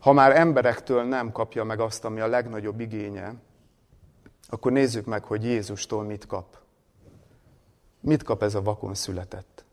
ha 0.00 0.12
már 0.12 0.36
emberektől 0.36 1.02
nem 1.02 1.32
kapja 1.32 1.64
meg 1.64 1.80
azt, 1.80 2.04
ami 2.04 2.20
a 2.20 2.26
legnagyobb 2.26 2.80
igénye, 2.80 3.34
akkor 4.48 4.72
nézzük 4.72 5.04
meg, 5.04 5.24
hogy 5.24 5.44
Jézustól 5.44 6.04
mit 6.04 6.26
kap. 6.26 6.58
Mit 8.00 8.22
kap 8.22 8.42
ez 8.42 8.54
a 8.54 8.62
vakon 8.62 8.94
született? 8.94 9.64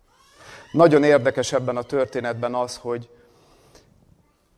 Nagyon 0.72 1.04
érdekes 1.04 1.54
ebben 1.54 1.78
a 1.78 1.82
történetben 1.82 2.56
az, 2.56 2.78
hogy 2.78 3.10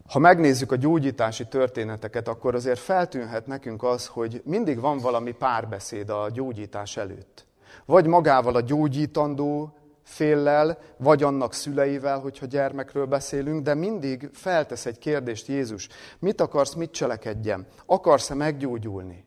ha 0.07 0.19
megnézzük 0.19 0.71
a 0.71 0.75
gyógyítási 0.75 1.47
történeteket, 1.47 2.27
akkor 2.27 2.55
azért 2.55 2.79
feltűnhet 2.79 3.47
nekünk 3.47 3.83
az, 3.83 4.07
hogy 4.07 4.41
mindig 4.45 4.79
van 4.79 4.97
valami 4.97 5.31
párbeszéd 5.31 6.09
a 6.09 6.29
gyógyítás 6.33 6.97
előtt. 6.97 7.45
Vagy 7.85 8.07
magával 8.07 8.55
a 8.55 8.61
gyógyítandó 8.61 9.77
féllel, 10.03 10.77
vagy 10.97 11.23
annak 11.23 11.53
szüleivel, 11.53 12.19
hogyha 12.19 12.45
gyermekről 12.45 13.05
beszélünk, 13.05 13.63
de 13.63 13.73
mindig 13.73 14.29
feltesz 14.33 14.85
egy 14.85 14.97
kérdést 14.97 15.47
Jézus. 15.47 15.87
Mit 16.19 16.41
akarsz, 16.41 16.73
mit 16.73 16.91
cselekedjem? 16.91 17.65
Akarsz-e 17.85 18.33
meggyógyulni? 18.33 19.25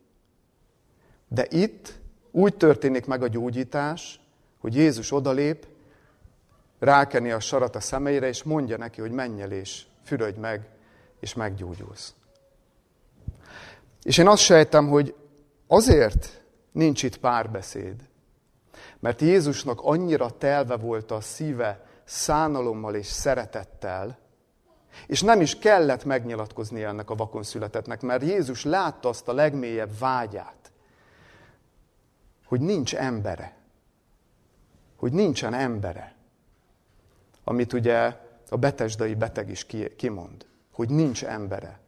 De 1.29 1.45
itt 1.49 1.99
úgy 2.31 2.55
történik 2.57 3.05
meg 3.05 3.23
a 3.23 3.27
gyógyítás, 3.27 4.19
hogy 4.59 4.75
Jézus 4.75 5.11
odalép, 5.11 5.67
rákeni 6.79 7.31
a 7.31 7.39
sarat 7.39 7.75
a 7.75 7.79
szemeire, 7.79 8.27
és 8.27 8.43
mondja 8.43 8.77
neki, 8.77 9.01
hogy 9.01 9.11
menj 9.11 9.41
el 9.41 9.51
és 9.51 9.85
fürödj 10.03 10.39
meg, 10.39 10.69
és 11.19 11.33
meggyógyulsz. 11.33 12.13
És 14.03 14.17
én 14.17 14.27
azt 14.27 14.43
sejtem, 14.43 14.87
hogy 14.87 15.15
azért 15.67 16.43
nincs 16.71 17.03
itt 17.03 17.17
párbeszéd, 17.17 17.95
mert 18.99 19.21
Jézusnak 19.21 19.79
annyira 19.81 20.29
telve 20.29 20.75
volt 20.75 21.11
a 21.11 21.21
szíve 21.21 21.85
szánalommal 22.03 22.95
és 22.95 23.05
szeretettel, 23.05 24.17
és 25.07 25.21
nem 25.21 25.41
is 25.41 25.59
kellett 25.59 26.05
megnyilatkozni 26.05 26.83
ennek 26.83 27.09
a 27.09 27.15
vakon 27.15 27.43
születetnek, 27.43 28.01
mert 28.01 28.23
Jézus 28.23 28.63
látta 28.63 29.09
azt 29.09 29.27
a 29.27 29.33
legmélyebb 29.33 29.99
vágyát, 29.99 30.58
hogy 32.49 32.61
nincs 32.61 32.95
embere, 32.95 33.53
hogy 34.95 35.11
nincsen 35.11 35.53
embere 35.53 36.17
amit 37.49 37.73
ugye 37.73 38.15
a 38.49 38.57
betesdai 38.57 39.13
beteg 39.13 39.49
is 39.49 39.65
kimond, 39.97 40.45
hogy 40.73 40.89
nincs 40.89 41.25
embere. 41.25 41.79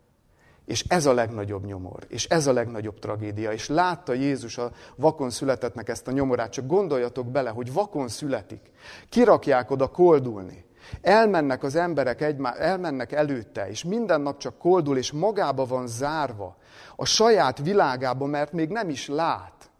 És 0.65 0.85
ez 0.87 1.05
a 1.05 1.13
legnagyobb 1.13 1.65
nyomor, 1.65 2.05
és 2.07 2.25
ez 2.25 2.47
a 2.47 2.53
legnagyobb 2.53 2.99
tragédia. 2.99 3.51
És 3.51 3.67
látta 3.67 4.13
Jézus 4.13 4.57
a 4.57 4.71
vakon 4.95 5.29
születetnek 5.29 5.89
ezt 5.89 6.07
a 6.07 6.11
nyomorát, 6.11 6.51
csak 6.51 6.65
gondoljatok 6.65 7.27
bele, 7.27 7.49
hogy 7.49 7.73
vakon 7.73 8.07
születik. 8.07 8.71
Kirakják 9.09 9.71
oda 9.71 9.87
koldulni. 9.87 10.65
Elmennek 11.01 11.63
az 11.63 11.75
emberek, 11.75 12.21
egymá, 12.21 12.53
elmennek 12.53 13.11
előtte, 13.11 13.69
és 13.69 13.83
minden 13.83 14.21
nap 14.21 14.37
csak 14.37 14.57
koldul, 14.57 14.97
és 14.97 15.11
magába 15.11 15.65
van 15.65 15.87
zárva, 15.87 16.57
a 16.95 17.05
saját 17.05 17.57
világába, 17.57 18.25
mert 18.25 18.51
még 18.51 18.69
nem 18.69 18.89
is 18.89 19.07
lát. 19.07 19.70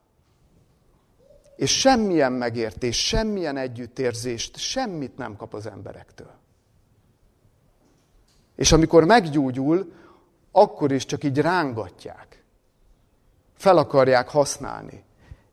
És 1.61 1.79
semmilyen 1.79 2.31
megértés, 2.31 3.05
semmilyen 3.05 3.57
együttérzést, 3.57 4.57
semmit 4.57 5.17
nem 5.17 5.35
kap 5.35 5.53
az 5.53 5.65
emberektől. 5.65 6.31
És 8.55 8.71
amikor 8.71 9.05
meggyógyul, 9.05 9.93
akkor 10.51 10.91
is 10.91 11.05
csak 11.05 11.23
így 11.23 11.37
rángatják. 11.37 12.43
Fel 13.53 13.77
akarják 13.77 14.29
használni. 14.29 15.03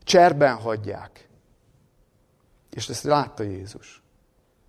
Cserben 0.03 0.55
hagyják. 0.55 1.27
És 2.69 2.89
ezt 2.89 3.03
látta 3.03 3.43
Jézus. 3.43 4.03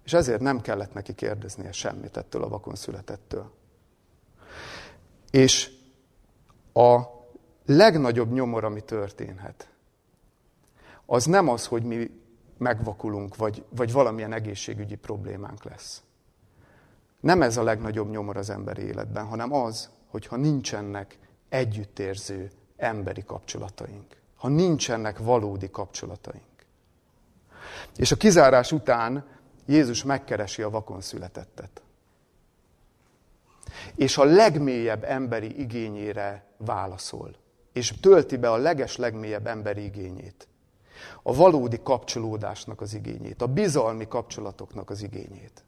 És 0.04 0.12
ezért 0.12 0.40
nem 0.40 0.60
kellett 0.60 0.92
neki 0.92 1.14
kérdeznie 1.14 1.72
semmit 1.72 2.16
ettől 2.16 2.42
a 2.42 2.48
vakon 2.48 2.74
születettől. 2.74 3.52
És 5.30 5.70
a 6.72 7.00
legnagyobb 7.66 8.32
nyomor, 8.32 8.64
ami 8.64 8.80
történhet, 8.80 9.69
az 11.12 11.24
nem 11.24 11.48
az, 11.48 11.66
hogy 11.66 11.82
mi 11.82 12.10
megvakulunk, 12.58 13.36
vagy, 13.36 13.64
vagy 13.68 13.92
valamilyen 13.92 14.32
egészségügyi 14.32 14.94
problémánk 14.94 15.64
lesz. 15.64 16.02
Nem 17.20 17.42
ez 17.42 17.56
a 17.56 17.62
legnagyobb 17.62 18.10
nyomor 18.10 18.36
az 18.36 18.50
emberi 18.50 18.82
életben, 18.82 19.26
hanem 19.26 19.52
az, 19.52 19.90
hogyha 20.06 20.36
nincsenek 20.36 21.18
együttérző 21.48 22.50
emberi 22.76 23.24
kapcsolataink. 23.24 24.16
Ha 24.36 24.48
nincsenek 24.48 25.18
valódi 25.18 25.70
kapcsolataink. 25.70 26.66
És 27.96 28.12
a 28.12 28.16
kizárás 28.16 28.72
után 28.72 29.24
Jézus 29.66 30.04
megkeresi 30.04 30.62
a 30.62 30.70
vakon 30.70 31.00
születettet. 31.00 31.82
És 33.94 34.18
a 34.18 34.24
legmélyebb 34.24 35.04
emberi 35.04 35.60
igényére 35.60 36.44
válaszol. 36.56 37.36
És 37.72 37.94
tölti 38.00 38.36
be 38.36 38.50
a 38.50 38.56
leges 38.56 38.96
legmélyebb 38.96 39.46
emberi 39.46 39.84
igényét. 39.84 40.48
A 41.22 41.34
valódi 41.34 41.80
kapcsolódásnak 41.82 42.80
az 42.80 42.94
igényét, 42.94 43.42
a 43.42 43.46
bizalmi 43.46 44.08
kapcsolatoknak 44.08 44.90
az 44.90 45.02
igényét. 45.02 45.64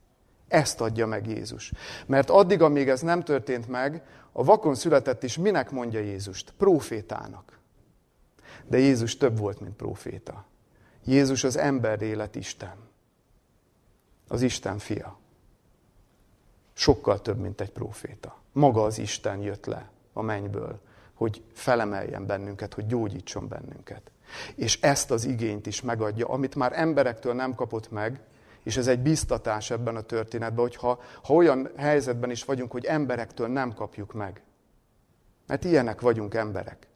Ezt 0.48 0.80
adja 0.80 1.06
meg 1.06 1.26
Jézus. 1.26 1.72
Mert 2.06 2.30
addig, 2.30 2.62
amíg 2.62 2.88
ez 2.88 3.00
nem 3.00 3.22
történt 3.22 3.68
meg, 3.68 4.02
a 4.32 4.44
vakon 4.44 4.74
született 4.74 5.22
is 5.22 5.36
minek 5.36 5.70
mondja 5.70 6.00
Jézust? 6.00 6.52
Profétának. 6.56 7.58
De 8.66 8.78
Jézus 8.78 9.16
több 9.16 9.38
volt, 9.38 9.60
mint 9.60 9.76
proféta. 9.76 10.44
Jézus 11.04 11.44
az 11.44 11.56
ember 11.56 12.02
élet 12.02 12.34
Isten. 12.34 12.74
Az 14.28 14.42
Isten 14.42 14.78
fia. 14.78 15.18
Sokkal 16.72 17.20
több, 17.20 17.38
mint 17.38 17.60
egy 17.60 17.70
proféta. 17.70 18.36
Maga 18.52 18.82
az 18.82 18.98
Isten 18.98 19.40
jött 19.40 19.66
le 19.66 19.90
a 20.12 20.22
mennyből, 20.22 20.80
hogy 21.14 21.42
felemeljen 21.52 22.26
bennünket, 22.26 22.74
hogy 22.74 22.86
gyógyítson 22.86 23.48
bennünket. 23.48 24.10
És 24.54 24.80
ezt 24.80 25.10
az 25.10 25.24
igényt 25.24 25.66
is 25.66 25.82
megadja, 25.82 26.28
amit 26.28 26.54
már 26.54 26.72
emberektől 26.74 27.34
nem 27.34 27.54
kapott 27.54 27.90
meg, 27.90 28.20
és 28.62 28.76
ez 28.76 28.86
egy 28.86 29.00
biztatás 29.00 29.70
ebben 29.70 29.96
a 29.96 30.00
történetben, 30.00 30.64
hogy 30.64 30.76
ha, 30.76 31.00
ha 31.22 31.34
olyan 31.34 31.70
helyzetben 31.76 32.30
is 32.30 32.44
vagyunk, 32.44 32.70
hogy 32.70 32.84
emberektől 32.84 33.48
nem 33.48 33.74
kapjuk 33.74 34.12
meg. 34.12 34.42
Mert 35.46 35.64
ilyenek 35.64 36.00
vagyunk 36.00 36.34
emberek. 36.34 36.86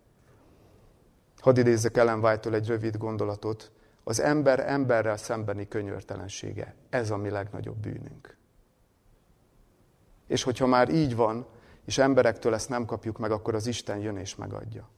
Hadd 1.38 1.59
idézzek 1.59 1.96
Ellen 1.96 2.25
white 2.25 2.51
egy 2.51 2.66
rövid 2.66 2.96
gondolatot. 2.96 3.70
Az 4.05 4.20
ember 4.20 4.61
emberrel 4.61 5.16
szembeni 5.16 5.68
könyörtelensége. 5.68 6.75
Ez 6.90 7.11
a 7.11 7.16
mi 7.16 7.31
legnagyobb 7.31 7.77
bűnünk. 7.77 8.37
És 10.27 10.42
hogyha 10.42 10.66
már 10.66 10.88
így 10.88 11.16
van, 11.16 11.46
és 11.85 11.99
emberektől 11.99 12.55
ezt 12.55 12.68
nem 12.68 12.85
kapjuk 12.85 13.18
meg, 13.18 13.31
akkor 13.31 13.55
az 13.55 13.66
Isten 13.66 13.99
jön 13.99 14.16
és 14.16 14.37
megadja. 14.37 14.88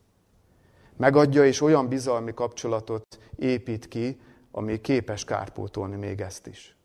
Megadja, 0.98 1.44
és 1.44 1.60
olyan 1.60 1.88
bizalmi 1.88 2.34
kapcsolatot 2.34 3.18
épít 3.36 3.88
ki, 3.88 4.20
ami 4.50 4.80
képes 4.80 5.24
kárpótolni 5.24 5.96
még 5.96 6.20
ezt 6.20 6.46
is. 6.46 6.76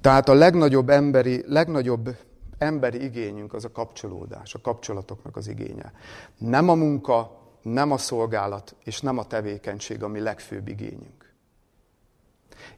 Tehát 0.00 0.28
a 0.28 0.34
legnagyobb 0.34 0.88
emberi, 0.88 1.44
legnagyobb 1.46 2.16
emberi 2.58 3.04
igényünk 3.04 3.54
az 3.54 3.64
a 3.64 3.72
kapcsolódás, 3.72 4.54
a 4.54 4.60
kapcsolatoknak 4.60 5.36
az 5.36 5.48
igénye. 5.48 5.92
Nem 6.38 6.68
a 6.68 6.74
munka, 6.74 7.40
nem 7.62 7.90
a 7.92 7.98
szolgálat, 7.98 8.76
és 8.84 9.00
nem 9.00 9.18
a 9.18 9.26
tevékenység 9.26 10.02
a 10.02 10.08
mi 10.08 10.20
legfőbb 10.20 10.68
igényünk. 10.68 11.34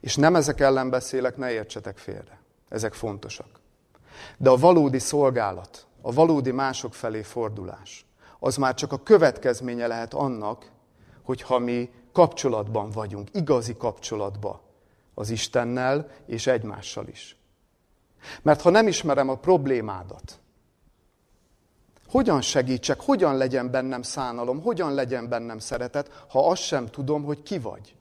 És 0.01 0.17
nem 0.17 0.35
ezek 0.35 0.61
ellen 0.61 0.91
beszélek, 0.91 1.37
ne 1.37 1.51
értsetek 1.51 1.99
félre. 1.99 2.41
Ezek 2.69 2.95
fontosak. 2.95 3.61
De 4.37 4.51
a 4.51 4.57
valódi 4.57 4.99
szolgálat, 4.99 5.87
a 6.01 6.13
valódi 6.13 6.51
mások 6.51 6.95
felé 6.95 7.23
fordulás, 7.23 8.08
az 8.39 8.57
már 8.57 8.75
csak 8.75 8.93
a 8.93 9.03
következménye 9.03 9.87
lehet 9.87 10.15
annak, 10.15 10.71
hogyha 11.23 11.59
mi 11.59 11.91
kapcsolatban 12.13 12.91
vagyunk, 12.91 13.29
igazi 13.33 13.77
kapcsolatban 13.77 14.61
az 15.15 15.31
Istennel 15.31 16.11
és 16.27 16.47
egymással 16.47 17.07
is. 17.07 17.37
Mert 18.43 18.61
ha 18.61 18.71
nem 18.71 18.87
ismerem 18.87 19.29
a 19.29 19.35
problémádat, 19.35 20.39
hogyan 22.09 22.41
segítsek, 22.41 23.01
hogyan 23.01 23.37
legyen 23.37 23.71
bennem 23.71 24.03
szánalom, 24.03 24.61
hogyan 24.63 24.95
legyen 24.95 25.29
bennem 25.29 25.59
szeretet, 25.59 26.25
ha 26.29 26.49
azt 26.49 26.63
sem 26.63 26.87
tudom, 26.87 27.25
hogy 27.25 27.43
ki 27.43 27.59
vagy? 27.59 27.98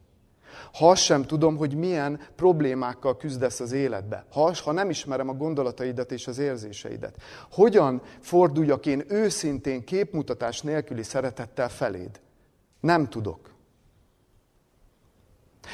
Ha 0.73 0.89
azt 0.89 1.01
sem 1.01 1.23
tudom, 1.23 1.57
hogy 1.57 1.75
milyen 1.75 2.19
problémákkal 2.35 3.17
küzdesz 3.17 3.59
az 3.59 3.71
életbe, 3.71 4.25
ha, 4.31 4.53
ha 4.63 4.71
nem 4.71 4.89
ismerem 4.89 5.29
a 5.29 5.33
gondolataidat 5.33 6.11
és 6.11 6.27
az 6.27 6.37
érzéseidet, 6.37 7.15
hogyan 7.51 8.01
forduljak 8.19 8.85
én 8.85 9.03
őszintén 9.07 9.83
képmutatás 9.83 10.61
nélküli 10.61 11.03
szeretettel 11.03 11.69
feléd? 11.69 12.19
Nem 12.79 13.09
tudok. 13.09 13.55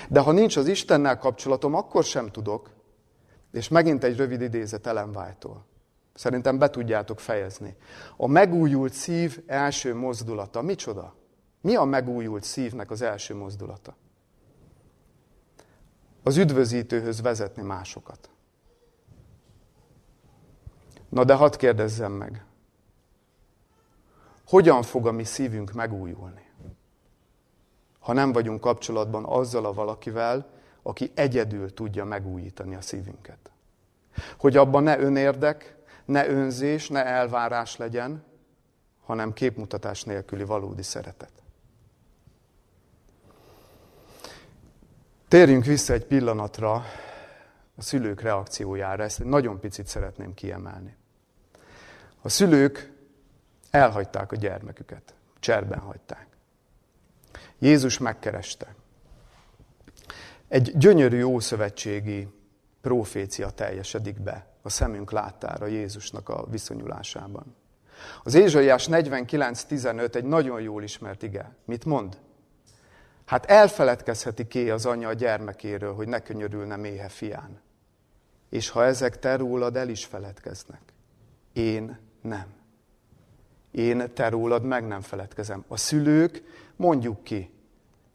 De 0.09 0.19
ha 0.19 0.31
nincs 0.31 0.57
az 0.57 0.67
Istennel 0.67 1.17
kapcsolatom, 1.17 1.73
akkor 1.73 2.03
sem 2.03 2.27
tudok. 2.27 2.69
És 3.51 3.67
megint 3.67 4.03
egy 4.03 4.17
rövid 4.17 4.41
idézet 4.41 4.87
Ellen. 4.87 5.17
Szerintem 6.13 6.57
be 6.57 6.69
tudjátok 6.69 7.19
fejezni. 7.19 7.75
A 8.17 8.27
megújult 8.27 8.93
szív 8.93 9.43
első 9.45 9.95
mozdulata. 9.95 10.61
Micsoda? 10.61 11.15
Mi 11.61 11.75
a 11.75 11.83
megújult 11.83 12.43
szívnek 12.43 12.91
az 12.91 13.01
első 13.01 13.35
mozdulata? 13.35 13.95
Az 16.23 16.37
üdvözítőhöz 16.37 17.21
vezetni 17.21 17.61
másokat. 17.61 18.29
Na 21.09 21.23
de 21.23 21.33
hadd 21.33 21.57
kérdezzem 21.57 22.11
meg. 22.11 22.45
Hogyan 24.47 24.81
fog 24.81 25.07
a 25.07 25.11
mi 25.11 25.23
szívünk 25.23 25.71
megújulni? 25.71 26.43
ha 28.03 28.13
nem 28.13 28.31
vagyunk 28.31 28.61
kapcsolatban 28.61 29.25
azzal 29.25 29.65
a 29.65 29.73
valakivel, 29.73 30.45
aki 30.81 31.11
egyedül 31.15 31.73
tudja 31.73 32.05
megújítani 32.05 32.75
a 32.75 32.81
szívünket. 32.81 33.51
Hogy 34.37 34.57
abban 34.57 34.83
ne 34.83 34.99
önérdek, 34.99 35.75
ne 36.05 36.27
önzés, 36.27 36.89
ne 36.89 37.05
elvárás 37.05 37.77
legyen, 37.77 38.23
hanem 39.05 39.33
képmutatás 39.33 40.03
nélküli 40.03 40.43
valódi 40.43 40.83
szeretet. 40.83 41.31
Térjünk 45.33 45.65
vissza 45.65 45.93
egy 45.93 46.05
pillanatra 46.05 46.73
a 47.75 47.81
szülők 47.81 48.21
reakciójára, 48.21 49.03
ezt 49.03 49.23
nagyon 49.23 49.59
picit 49.59 49.87
szeretném 49.87 50.33
kiemelni. 50.33 50.95
A 52.21 52.29
szülők 52.29 52.91
elhagyták 53.69 54.31
a 54.31 54.35
gyermeküket, 54.35 55.13
cserben 55.39 55.79
hagyták. 55.79 56.27
Jézus 57.59 57.97
megkereste. 57.97 58.75
Egy 60.47 60.77
gyönyörű 60.77 61.23
ószövetségi 61.23 62.27
profécia 62.81 63.49
teljesedik 63.49 64.19
be 64.19 64.47
a 64.61 64.69
szemünk 64.69 65.11
láttára 65.11 65.65
Jézusnak 65.65 66.29
a 66.29 66.45
viszonyulásában. 66.49 67.55
Az 68.23 68.33
Ézsaiás 68.33 68.87
49.15 68.87 70.15
egy 70.15 70.25
nagyon 70.25 70.61
jól 70.61 70.83
ismert 70.83 71.23
ige. 71.23 71.55
Mit 71.65 71.85
mond? 71.85 72.17
Hát 73.25 73.45
elfeledkezheti 73.45 74.47
ki 74.47 74.69
az 74.69 74.85
anya 74.85 75.07
a 75.07 75.13
gyermekéről, 75.13 75.93
hogy 75.93 76.07
ne 76.07 76.19
könyörülne 76.19 76.75
méhe 76.75 77.09
fián. 77.09 77.61
És 78.49 78.69
ha 78.69 78.85
ezek 78.85 79.19
te 79.19 79.35
rólad 79.35 79.75
el 79.75 79.89
is 79.89 80.05
feledkeznek, 80.05 80.81
én 81.53 81.99
nem. 82.21 82.45
Én 83.71 84.13
te 84.13 84.29
rólad 84.29 84.63
meg 84.63 84.87
nem 84.87 85.01
feledkezem. 85.01 85.63
A 85.67 85.77
szülők, 85.77 86.43
mondjuk 86.75 87.23
ki, 87.23 87.53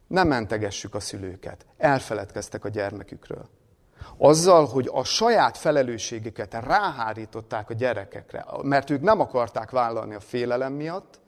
nem 0.07 0.29
mentegessük 0.29 0.95
a 0.95 1.01
szülőket. 1.01 1.67
Elfeledkeztek 1.77 2.65
a 2.65 2.69
gyermekükről. 2.69 3.49
Azzal, 4.17 4.67
hogy 4.67 4.89
a 4.93 5.05
saját 5.05 5.57
felelősségeket 5.57 6.55
ráhárították 6.55 7.71
a 7.71 7.75
gyerekekre, 7.75 8.45
mert 8.63 8.91
ők 8.91 9.01
nem 9.01 9.21
akarták 9.21 9.71
vállalni 9.71 10.15
a 10.15 10.21
félelem 10.21 10.73
miatt, 10.73 11.21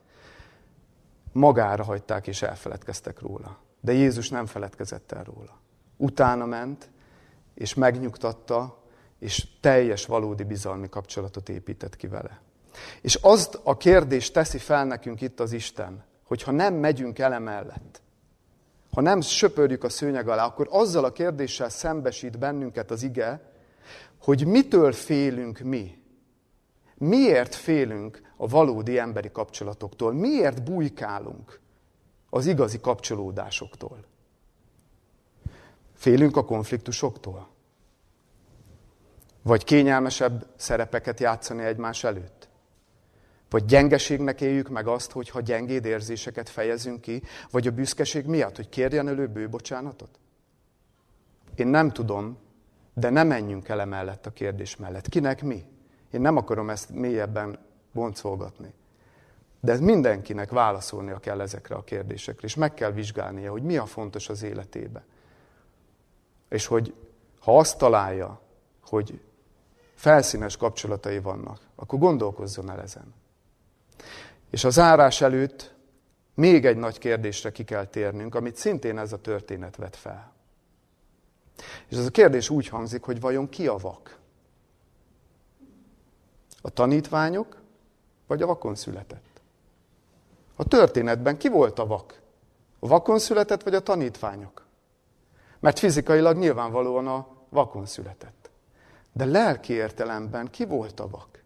magára 1.33 1.85
hagyták 1.85 2.27
és 2.27 2.43
elfeledkeztek 2.43 3.21
róla. 3.21 3.59
De 3.81 3.93
Jézus 3.93 4.29
nem 4.29 4.47
feledkezett 4.47 5.13
el 5.13 5.25
róla. 5.25 5.59
Utána 5.97 6.47
ment, 6.47 6.91
és 7.55 7.75
megnyugtatta, 7.75 8.83
és 9.19 9.47
teljes 9.61 10.07
valódi 10.07 10.45
bizalmi 10.45 10.89
kapcsolatot 10.89 11.49
épített 11.49 11.97
ki 11.97 12.07
vele. 12.07 12.41
És 13.01 13.15
azt 13.15 13.61
a 13.63 13.77
kérdést 13.77 14.33
teszi 14.33 14.59
fel 14.59 14.85
nekünk 14.85 15.21
itt 15.21 15.41
az 15.41 15.53
Isten, 15.53 16.05
hogy 16.25 16.43
ha 16.43 16.51
nem 16.51 16.75
megyünk 16.75 17.19
el 17.19 17.33
emellett, 17.33 18.03
ha 18.93 19.01
nem 19.01 19.21
söpörjük 19.21 19.85
a 19.85 19.89
szőnyeg 19.89 20.29
alá, 20.29 20.45
akkor 20.45 20.69
azzal 20.71 21.05
a 21.05 21.13
kérdéssel 21.13 21.69
szembesít 21.69 22.39
bennünket 22.39 22.91
az 22.91 23.03
ige, 23.03 23.53
hogy 24.21 24.47
mitől 24.47 24.93
félünk 24.93 25.59
mi? 25.59 26.03
Miért 26.95 27.55
félünk 27.55 28.21
a 28.37 28.49
valódi 28.49 28.99
emberi 28.99 29.31
kapcsolatoktól? 29.31 30.13
Miért 30.13 30.63
bujkálunk 30.63 31.61
az 32.31 32.47
igazi 32.47 32.81
kapcsolódásoktól? 32.81 34.05
Félünk 35.95 36.37
a 36.37 36.45
konfliktusoktól? 36.45 37.49
Vagy 39.43 39.65
kényelmesebb 39.65 40.47
szerepeket 40.57 41.21
játszani 41.21 41.65
egymás 41.65 42.05
előtt? 42.05 42.49
Vagy 43.51 43.65
gyengeségnek 43.65 44.41
éljük 44.41 44.69
meg 44.69 44.87
azt, 44.87 45.11
hogy 45.11 45.29
ha 45.29 45.41
gyengéd 45.41 45.85
érzéseket 45.85 46.49
fejezünk 46.49 47.01
ki, 47.01 47.23
vagy 47.51 47.67
a 47.67 47.71
büszkeség 47.71 48.27
miatt, 48.27 48.57
hogy 48.57 48.69
kérjen 48.69 49.09
elő 49.09 49.27
bőbocsánatot? 49.27 50.19
Én 51.55 51.67
nem 51.67 51.91
tudom, 51.91 52.39
de 52.95 53.11
nem 53.11 53.27
menjünk 53.27 53.69
el 53.69 53.81
emellett 53.81 54.27
a 54.27 54.31
kérdés 54.31 54.77
mellett. 54.77 55.09
Kinek 55.09 55.43
mi? 55.43 55.65
Én 56.11 56.21
nem 56.21 56.37
akarom 56.37 56.71
ezt 56.71 56.91
mélyebben 56.91 57.59
boncolgatni. 57.93 58.75
De 59.61 59.81
mindenkinek 59.81 60.51
válaszolnia 60.51 61.19
kell 61.19 61.41
ezekre 61.41 61.75
a 61.75 61.85
kérdésekre, 61.85 62.47
és 62.47 62.55
meg 62.55 62.75
kell 62.75 62.91
vizsgálnia, 62.91 63.51
hogy 63.51 63.63
mi 63.63 63.77
a 63.77 63.87
fontos 63.87 64.29
az 64.29 64.43
életébe. 64.43 65.05
És 66.49 66.67
hogy 66.67 66.95
ha 67.41 67.59
azt 67.59 67.79
találja, 67.79 68.41
hogy 68.85 69.21
felszínes 69.95 70.57
kapcsolatai 70.57 71.19
vannak, 71.19 71.61
akkor 71.75 71.99
gondolkozzon 71.99 72.71
el 72.71 72.81
ezen. 72.81 73.15
És 74.51 74.65
a 74.65 74.71
zárás 74.71 75.21
előtt 75.21 75.75
még 76.35 76.67
egy 76.67 76.77
nagy 76.77 76.99
kérdésre 76.99 77.53
ki 77.53 77.65
kell 77.65 77.87
térnünk, 77.87 78.35
amit 78.35 78.57
szintén 78.57 78.99
ez 78.99 79.13
a 79.13 79.21
történet 79.21 79.77
vet 79.77 79.97
fel. 79.97 80.33
És 81.89 81.97
ez 81.97 82.07
a 82.07 82.11
kérdés 82.11 82.51
úgy 82.51 82.69
hangzik, 82.69 83.03
hogy 83.03 83.21
vajon 83.21 83.49
ki 83.49 83.67
a 83.67 83.77
vak? 83.77 84.19
A 86.63 86.71
tanítványok, 86.71 87.57
vagy 88.27 88.43
a 88.43 88.47
vakon 88.47 88.75
született? 88.75 89.30
A 90.61 90.65
történetben 90.65 91.39
ki 91.39 91.49
volt 91.49 91.79
a 91.79 91.87
vak? 91.87 92.21
A 92.79 92.87
vakon 92.87 93.19
született, 93.19 93.63
vagy 93.63 93.75
a 93.75 93.81
tanítványok? 93.81 94.67
Mert 95.61 95.79
fizikailag 95.79 96.37
nyilvánvalóan 96.37 97.07
a 97.07 97.27
vakon 97.49 97.87
született. 97.87 98.51
De 99.13 99.25
lelki 99.25 99.73
értelemben 99.73 100.51
ki 100.51 100.65
volt 100.65 101.01
a 101.01 101.09
vak? 101.09 101.43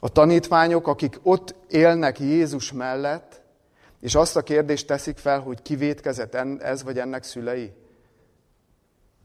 A 0.00 0.08
tanítványok, 0.08 0.86
akik 0.86 1.20
ott 1.22 1.54
élnek 1.68 2.18
Jézus 2.18 2.72
mellett, 2.72 3.42
és 4.00 4.14
azt 4.14 4.36
a 4.36 4.42
kérdést 4.42 4.86
teszik 4.86 5.18
fel, 5.18 5.40
hogy 5.40 5.62
kivétkezett 5.62 6.34
ez 6.60 6.82
vagy 6.82 6.98
ennek 6.98 7.22
szülei. 7.22 7.72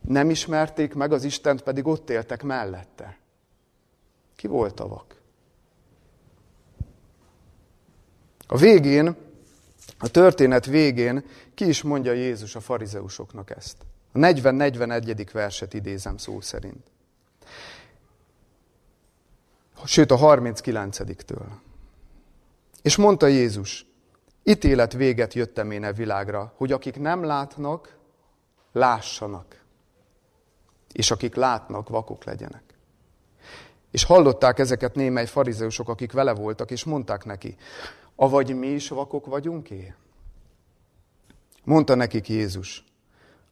Nem 0.02 0.30
ismerték 0.30 0.94
meg 0.94 1.12
az 1.12 1.24
Istent, 1.24 1.62
pedig 1.62 1.88
ott 1.88 2.10
éltek 2.10 2.44
mellette. 2.44 3.18
Ki 4.36 4.48
volt 4.48 4.80
a 4.80 4.88
vak? 4.88 5.19
A 8.52 8.58
végén, 8.58 9.16
a 9.98 10.08
történet 10.08 10.66
végén 10.66 11.26
ki 11.56 11.68
is 11.68 11.82
mondja 11.82 12.12
Jézus 12.12 12.56
a 12.56 12.60
farizeusoknak 12.60 13.50
ezt. 13.50 13.78
A 14.12 14.18
40-41. 14.18 15.28
verset 15.32 15.74
idézem 15.74 16.18
szó 16.18 16.42
szerint. 16.42 16.92
Sőt, 19.86 20.12
a 20.12 20.18
39-től. 20.18 21.46
És 22.82 22.96
mondta 22.96 23.28
Jézus, 23.28 23.86
ítélet 24.44 24.94
véget 24.94 25.34
jöttem 25.34 25.72
én 25.72 25.84
e 25.84 25.94
világra, 25.94 26.54
hogy 26.56 26.72
akik 26.72 27.00
nem 27.00 27.24
látnak, 27.24 27.98
lássanak 28.72 29.60
és 30.92 31.12
akik 31.12 31.36
látnak, 31.36 31.90
vakok 31.90 32.24
legyenek. 32.24 32.64
És 33.92 34.04
hallották 34.04 34.60
ezeket 34.60 34.96
némely 34.96 35.26
farizeusok, 35.26 35.90
akik 35.90 36.12
vele 36.12 36.34
voltak, 36.34 36.72
és 36.72 36.84
mondták 36.84 37.26
neki, 37.26 37.58
avagy 38.20 38.56
mi 38.56 38.68
is 38.68 38.90
vakok 38.90 39.26
vagyunk-é? 39.26 39.96
Mondta 41.64 41.96
nekik 41.96 42.30
Jézus, 42.30 42.84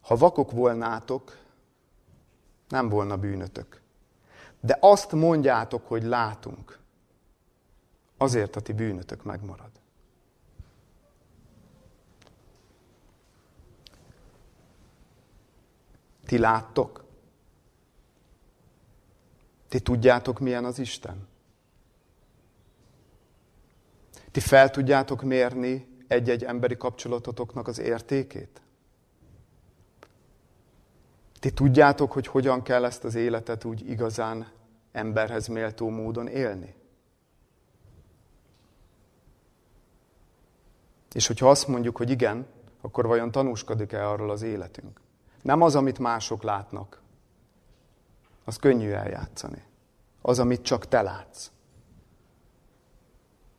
ha 0.02 0.16
vakok 0.16 0.52
volnátok, 0.52 1.38
nem 2.68 2.90
volna 2.90 3.18
bűnötök. 3.18 3.82
De 4.60 4.78
azt 4.82 5.12
mondjátok, 5.12 5.88
hogy 5.88 6.04
látunk, 6.04 6.80
azért 8.18 8.56
a 8.56 8.62
ti 8.62 8.74
bűnötök 8.74 9.24
megmarad. 9.24 9.72
Ti 16.26 16.38
láttok? 16.38 17.04
Ti 19.68 19.80
tudjátok, 19.80 20.40
milyen 20.40 20.66
az 20.66 20.80
Isten? 20.80 21.27
Ti 24.38 24.44
fel 24.44 24.70
tudjátok 24.70 25.22
mérni 25.22 25.88
egy-egy 26.08 26.44
emberi 26.44 26.78
kapcsolatotoknak 26.78 27.68
az 27.68 27.80
értékét? 27.80 28.62
Ti 31.40 31.52
tudjátok, 31.52 32.12
hogy 32.12 32.28
hogyan 32.28 32.62
kell 32.62 32.86
ezt 32.86 33.04
az 33.04 33.16
életet 33.16 33.64
úgy 33.64 33.90
igazán 33.90 34.48
emberhez 34.92 35.48
méltó 35.48 35.90
módon 35.90 36.28
élni? 36.28 36.76
És 41.14 41.28
hogyha 41.28 41.50
azt 41.50 41.68
mondjuk, 41.68 41.98
hogy 41.98 42.10
igen, 42.10 42.48
akkor 42.82 43.08
vajon 43.08 43.32
tanúskodik-e 43.32 44.10
arról 44.10 44.30
az 44.30 44.42
életünk? 44.42 45.02
Nem 45.42 45.62
az, 45.62 45.76
amit 45.76 46.00
mások 46.00 46.44
látnak, 46.44 47.02
az 48.44 48.56
könnyű 48.56 48.90
eljátszani. 48.90 49.64
Az, 50.22 50.40
amit 50.40 50.62
csak 50.62 50.88
te 50.88 51.02
látsz. 51.02 51.52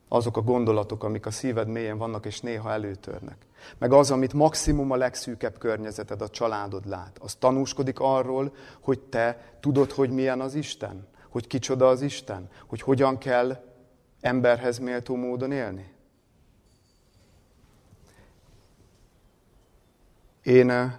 Azok 0.09 0.37
a 0.37 0.43
gondolatok, 0.43 1.05
amik 1.05 1.27
a 1.27 1.31
szíved 1.31 1.69
mélyén 1.69 1.99
vannak, 1.99 2.27
és 2.27 2.41
néha 2.41 2.71
előtörnek. 2.71 3.37
Meg 3.79 3.93
az, 3.93 4.11
amit 4.11 4.33
maximum 4.33 4.91
a 4.91 4.97
legszűkebb 4.97 5.59
környezeted, 5.59 6.23
a 6.23 6.29
családod 6.29 6.87
lát. 6.87 7.19
Az 7.21 7.35
tanúskodik 7.35 8.01
arról, 8.01 8.55
hogy 8.81 9.01
te 9.01 9.57
tudod, 9.61 9.93
hogy 9.93 10.11
milyen 10.11 10.41
az 10.41 10.55
Isten. 10.55 11.07
Hogy 11.29 11.47
kicsoda 11.47 11.89
az 11.89 12.03
Isten. 12.03 12.49
Hogy 12.67 12.81
hogyan 12.81 13.19
kell 13.19 13.65
emberhez 14.21 14.79
méltó 14.79 15.17
módon 15.17 15.53
élni. 15.53 15.93
Én 20.43 20.99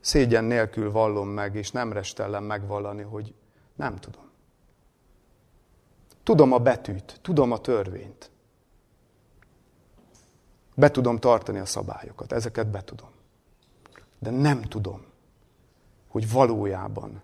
szégyen 0.00 0.44
nélkül 0.44 0.90
vallom 0.90 1.28
meg, 1.28 1.54
és 1.54 1.70
nem 1.70 1.92
restellem 1.92 2.44
megvallani, 2.44 3.02
hogy 3.02 3.34
nem 3.74 3.96
tudom. 3.96 4.31
Tudom 6.22 6.52
a 6.52 6.58
betűt, 6.58 7.18
tudom 7.22 7.52
a 7.52 7.58
törvényt. 7.58 8.30
Be 10.74 10.90
tudom 10.90 11.18
tartani 11.18 11.58
a 11.58 11.66
szabályokat, 11.66 12.32
ezeket 12.32 12.66
betudom. 12.66 13.10
De 14.18 14.30
nem 14.30 14.62
tudom, 14.62 15.04
hogy 16.08 16.30
valójában 16.30 17.22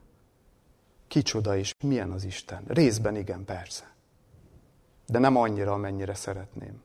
kicsoda 1.09 1.57
és 1.57 1.75
milyen 1.85 2.11
az 2.11 2.25
Isten. 2.25 2.65
Részben 2.67 3.17
igen, 3.17 3.45
persze. 3.45 3.93
De 5.07 5.19
nem 5.19 5.37
annyira, 5.37 5.73
amennyire 5.73 6.15
szeretném. 6.15 6.83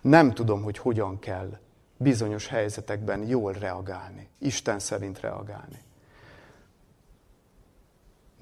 Nem 0.00 0.34
tudom, 0.34 0.62
hogy 0.62 0.78
hogyan 0.78 1.18
kell 1.18 1.58
bizonyos 1.96 2.46
helyzetekben 2.46 3.26
jól 3.26 3.52
reagálni, 3.52 4.28
Isten 4.38 4.78
szerint 4.78 5.20
reagálni. 5.20 5.82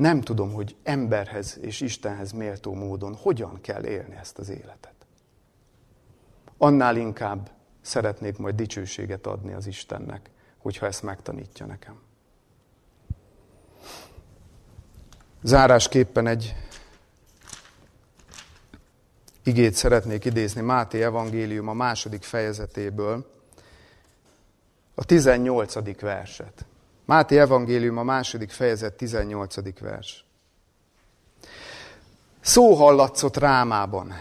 Nem 0.03 0.21
tudom, 0.21 0.53
hogy 0.53 0.77
emberhez 0.83 1.59
és 1.61 1.81
Istenhez 1.81 2.33
méltó 2.33 2.75
módon 2.75 3.15
hogyan 3.15 3.61
kell 3.61 3.85
élni 3.85 4.17
ezt 4.17 4.39
az 4.39 4.49
életet. 4.49 4.95
Annál 6.59 6.97
inkább 6.97 7.51
szeretnék 7.81 8.39
majd 8.39 8.55
dicsőséget 8.55 9.27
adni 9.27 9.53
az 9.53 9.67
Istennek, 9.67 10.31
hogyha 10.59 10.87
ezt 10.87 11.03
megtanítja 11.03 11.67
nekem. 11.67 12.01
Zárásképpen 15.43 16.27
egy 16.27 16.55
igét 19.43 19.75
szeretnék 19.75 20.25
idézni 20.25 20.61
Máté 20.61 21.03
evangélium 21.03 21.69
a 21.69 21.73
második 21.73 22.23
fejezetéből, 22.23 23.31
a 24.95 25.05
18. 25.05 26.01
verset. 26.01 26.67
Máté 27.13 27.39
evangélium 27.39 27.97
a 27.97 28.03
második 28.03 28.51
fejezet 28.51 28.95
18. 28.95 29.79
vers. 29.81 30.25
Szó 32.41 32.75
hallatszott 32.75 33.37
rámában. 33.37 34.13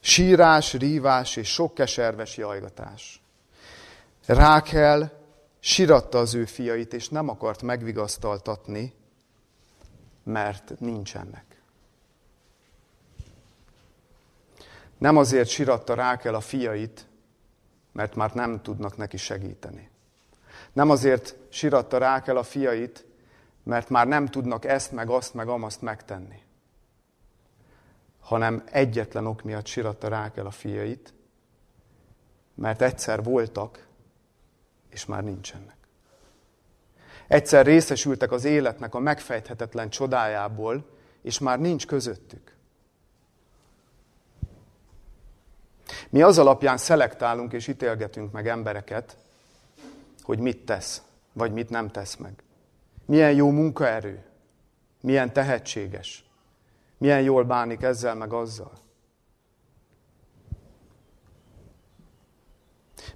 Sírás, 0.00 0.72
rívás 0.72 1.36
és 1.36 1.52
sok 1.52 1.74
keserves 1.74 2.36
jajgatás. 2.36 3.22
Rákel 4.26 5.12
siratta 5.60 6.18
az 6.18 6.34
ő 6.34 6.44
fiait, 6.44 6.92
és 6.92 7.08
nem 7.08 7.28
akart 7.28 7.62
megvigasztaltatni, 7.62 8.94
mert 10.22 10.78
nincsenek. 10.78 11.62
Nem 14.98 15.16
azért 15.16 15.48
siratta 15.48 15.94
Rákel 15.94 16.34
a 16.34 16.40
fiait, 16.40 17.06
mert 17.92 18.14
már 18.14 18.34
nem 18.34 18.62
tudnak 18.62 18.96
neki 18.96 19.16
segíteni. 19.16 19.94
Nem 20.76 20.90
azért 20.90 21.36
siratta 21.48 21.98
Rákel 21.98 22.36
a 22.36 22.42
fiait, 22.42 23.04
mert 23.62 23.88
már 23.88 24.06
nem 24.06 24.26
tudnak 24.26 24.64
ezt, 24.64 24.92
meg 24.92 25.10
azt, 25.10 25.34
meg 25.34 25.48
amazt 25.48 25.82
megtenni. 25.82 26.42
Hanem 28.20 28.62
egyetlen 28.70 29.26
ok 29.26 29.42
miatt 29.42 29.66
siratta 29.66 30.08
Rákel 30.08 30.46
a 30.46 30.50
fiait, 30.50 31.14
mert 32.54 32.82
egyszer 32.82 33.22
voltak, 33.22 33.86
és 34.88 35.06
már 35.06 35.24
nincsenek. 35.24 35.76
Egyszer 37.26 37.66
részesültek 37.66 38.32
az 38.32 38.44
életnek 38.44 38.94
a 38.94 38.98
megfejthetetlen 38.98 39.90
csodájából, 39.90 40.86
és 41.22 41.38
már 41.38 41.60
nincs 41.60 41.86
közöttük. 41.86 42.56
Mi 46.08 46.22
az 46.22 46.38
alapján 46.38 46.76
szelektálunk 46.76 47.52
és 47.52 47.66
ítélgetünk 47.66 48.32
meg 48.32 48.48
embereket, 48.48 49.16
hogy 50.26 50.38
mit 50.38 50.64
tesz, 50.64 51.02
vagy 51.32 51.52
mit 51.52 51.70
nem 51.70 51.90
tesz 51.90 52.16
meg. 52.16 52.42
Milyen 53.04 53.32
jó 53.32 53.50
munkaerő, 53.50 54.24
milyen 55.00 55.32
tehetséges, 55.32 56.30
milyen 56.98 57.22
jól 57.22 57.44
bánik 57.44 57.82
ezzel 57.82 58.14
meg 58.14 58.32
azzal. 58.32 58.72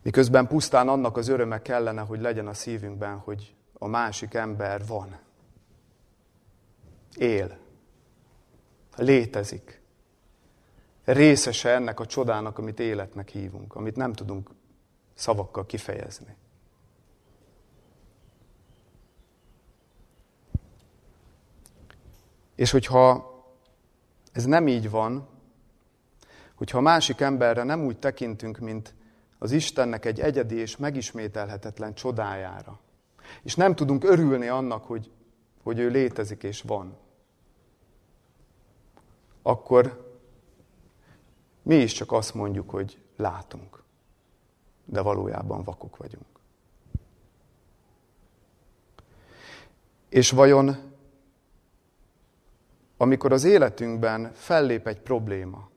Miközben 0.02 0.46
pusztán 0.46 0.88
annak 0.88 1.16
az 1.16 1.28
öröme 1.28 1.62
kellene, 1.62 2.00
hogy 2.00 2.20
legyen 2.20 2.46
a 2.46 2.54
szívünkben, 2.54 3.16
hogy 3.18 3.54
a 3.72 3.86
másik 3.86 4.34
ember 4.34 4.86
van. 4.86 5.18
Él. 7.16 7.58
Létezik. 8.96 9.82
Részese 11.04 11.70
ennek 11.70 12.00
a 12.00 12.06
csodának, 12.06 12.58
amit 12.58 12.80
életnek 12.80 13.28
hívunk, 13.28 13.74
amit 13.74 13.96
nem 13.96 14.12
tudunk 14.12 14.50
szavakkal 15.14 15.66
kifejezni. 15.66 16.36
És 22.60 22.70
hogyha 22.70 23.30
ez 24.32 24.44
nem 24.44 24.68
így 24.68 24.90
van, 24.90 25.28
hogyha 26.54 26.78
a 26.78 26.80
másik 26.80 27.20
emberre 27.20 27.62
nem 27.62 27.84
úgy 27.84 27.98
tekintünk, 27.98 28.58
mint 28.58 28.94
az 29.38 29.52
Istennek 29.52 30.04
egy 30.04 30.20
egyedi 30.20 30.56
és 30.56 30.76
megismételhetetlen 30.76 31.94
csodájára, 31.94 32.80
és 33.42 33.54
nem 33.54 33.74
tudunk 33.74 34.04
örülni 34.04 34.46
annak, 34.48 34.84
hogy, 34.84 35.10
hogy 35.62 35.78
ő 35.78 35.88
létezik 35.88 36.42
és 36.42 36.62
van, 36.62 36.96
akkor 39.42 40.14
mi 41.62 41.74
is 41.74 41.92
csak 41.92 42.12
azt 42.12 42.34
mondjuk, 42.34 42.70
hogy 42.70 42.98
látunk, 43.16 43.82
de 44.84 45.00
valójában 45.00 45.62
vakok 45.62 45.96
vagyunk. 45.96 46.38
És 50.08 50.30
vajon 50.30 50.89
amikor 53.02 53.32
az 53.32 53.44
életünkben 53.44 54.30
fellép 54.34 54.86
egy 54.86 55.00
probléma, 55.00 55.68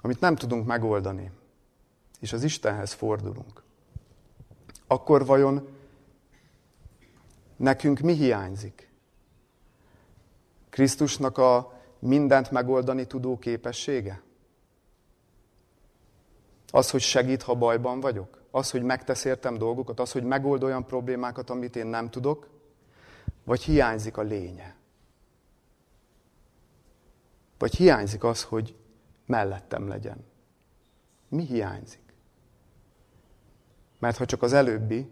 amit 0.00 0.20
nem 0.20 0.36
tudunk 0.36 0.66
megoldani, 0.66 1.30
és 2.20 2.32
az 2.32 2.42
Istenhez 2.42 2.92
fordulunk, 2.92 3.62
akkor 4.86 5.26
vajon 5.26 5.68
nekünk 7.56 7.98
mi 7.98 8.12
hiányzik? 8.12 8.90
Krisztusnak 10.70 11.38
a 11.38 11.72
mindent 11.98 12.50
megoldani 12.50 13.06
tudó 13.06 13.38
képessége? 13.38 14.22
Az, 16.70 16.90
hogy 16.90 17.00
segít, 17.00 17.42
ha 17.42 17.54
bajban 17.54 18.00
vagyok? 18.00 18.40
Az, 18.50 18.70
hogy 18.70 18.82
megtesz 18.82 19.24
értem 19.24 19.58
dolgokat? 19.58 20.00
Az, 20.00 20.12
hogy 20.12 20.24
megold 20.24 20.62
olyan 20.62 20.86
problémákat, 20.86 21.50
amit 21.50 21.76
én 21.76 21.86
nem 21.86 22.10
tudok? 22.10 22.48
Vagy 23.44 23.62
hiányzik 23.62 24.16
a 24.16 24.22
lénye? 24.22 24.75
Vagy 27.58 27.74
hiányzik 27.74 28.24
az, 28.24 28.42
hogy 28.42 28.76
mellettem 29.26 29.88
legyen? 29.88 30.24
Mi 31.28 31.44
hiányzik? 31.44 32.14
Mert 33.98 34.16
ha 34.16 34.24
csak 34.24 34.42
az 34.42 34.52
előbbi, 34.52 35.10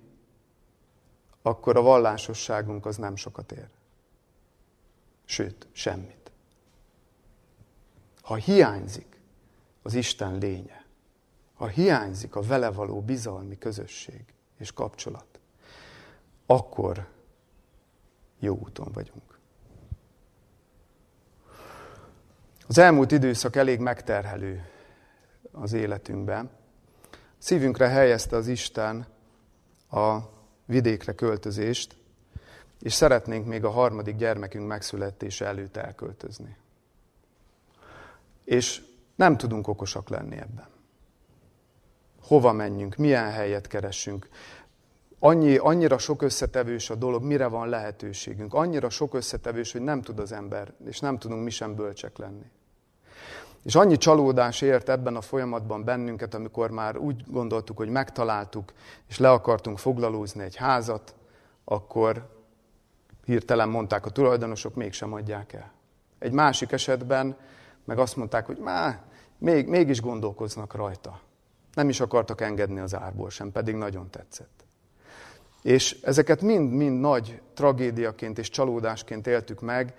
akkor 1.43 1.77
a 1.77 1.83
vallásosságunk 1.83 2.87
az 2.87 2.97
nem 2.97 3.17
sokat 3.17 3.53
ér. 3.53 3.69
Sőt, 5.25 5.69
semmit. 5.73 6.33
Ha 8.23 8.35
hiányzik 8.35 9.21
az 9.83 9.95
Isten 9.95 10.39
lénye, 10.39 10.85
ha 11.55 11.67
hiányzik 11.67 12.37
a 12.37 12.43
vele 12.43 12.71
való 12.71 13.01
bizalmi 13.01 13.59
közösség 13.59 14.25
és 14.57 14.73
kapcsolat, 14.73 15.41
akkor 16.47 17.09
jó 18.39 18.59
úton 18.59 18.93
vagyunk. 18.93 19.34
Az 22.67 22.79
elmúlt 22.79 23.13
időszak 23.13 23.57
elég 23.57 23.79
megterhelő 23.79 24.69
az 25.53 25.73
életünkben. 25.73 26.51
Szívünkre 27.39 27.89
helyezte 27.89 28.37
az 28.37 28.47
Isten 28.47 29.07
a 29.91 30.19
vidékre 30.65 31.13
költözést, 31.15 31.97
és 32.81 32.93
szeretnénk 32.93 33.47
még 33.47 33.65
a 33.65 33.71
harmadik 33.71 34.17
gyermekünk 34.17 34.67
megszületése 34.67 35.47
előtt 35.47 35.77
elköltözni. 35.77 36.57
És 38.45 38.83
nem 39.15 39.37
tudunk 39.37 39.69
okosak 39.69 40.09
lenni 40.09 40.37
ebben. 40.37 40.69
Hova 42.23 42.53
menjünk, 42.53 42.97
milyen 42.97 43.31
helyet 43.31 43.67
keressünk. 43.67 44.29
Annyi, 45.27 45.57
annyira 45.57 45.99
sok 45.99 46.23
összetevős 46.23 46.91
a 46.91 46.95
dolog, 46.95 47.23
mire 47.23 47.47
van 47.47 47.69
lehetőségünk. 47.69 48.55
Annyira 48.55 48.91
sok 48.91 49.15
összetevős, 49.15 49.73
hogy 49.73 49.81
nem 49.81 50.03
tud 50.03 50.19
az 50.19 50.33
ember, 50.33 50.73
és 50.87 51.01
nem 51.01 51.19
tudunk 51.19 51.45
mi 51.45 51.51
sem 51.51 51.75
bölcsek 51.75 52.19
lenni. 52.19 52.51
És 53.63 53.75
annyi 53.75 53.97
csalódás 53.97 54.61
ért 54.61 54.89
ebben 54.89 55.17
a 55.17 55.21
folyamatban 55.21 55.85
bennünket, 55.85 56.35
amikor 56.35 56.71
már 56.71 56.97
úgy 56.97 57.25
gondoltuk, 57.27 57.77
hogy 57.77 57.89
megtaláltuk, 57.89 58.73
és 59.09 59.19
le 59.19 59.31
akartunk 59.31 59.79
foglalózni 59.79 60.43
egy 60.43 60.57
házat, 60.57 61.15
akkor 61.65 62.29
hirtelen 63.25 63.69
mondták 63.69 64.07
a 64.07 64.11
tulajdonosok, 64.11 64.75
mégsem 64.75 65.13
adják 65.13 65.53
el. 65.53 65.73
Egy 66.19 66.33
másik 66.33 66.73
esetben 66.73 67.37
meg 67.85 67.99
azt 67.99 68.17
mondták, 68.17 68.47
hogy 68.47 68.59
már 68.59 69.03
még, 69.39 69.69
mégis 69.69 70.01
gondolkoznak 70.01 70.75
rajta. 70.75 71.21
Nem 71.75 71.89
is 71.89 72.01
akartak 72.01 72.41
engedni 72.41 72.81
az 72.81 72.95
árból 72.95 73.31
sem, 73.31 73.53
pedig 73.53 73.75
nagyon 73.75 74.11
tetszett. 74.11 74.64
És 75.65 75.97
ezeket 76.03 76.41
mind-mind 76.41 77.01
nagy 77.01 77.41
tragédiaként 77.55 78.39
és 78.39 78.49
csalódásként 78.49 79.27
éltük 79.27 79.61
meg, 79.61 79.95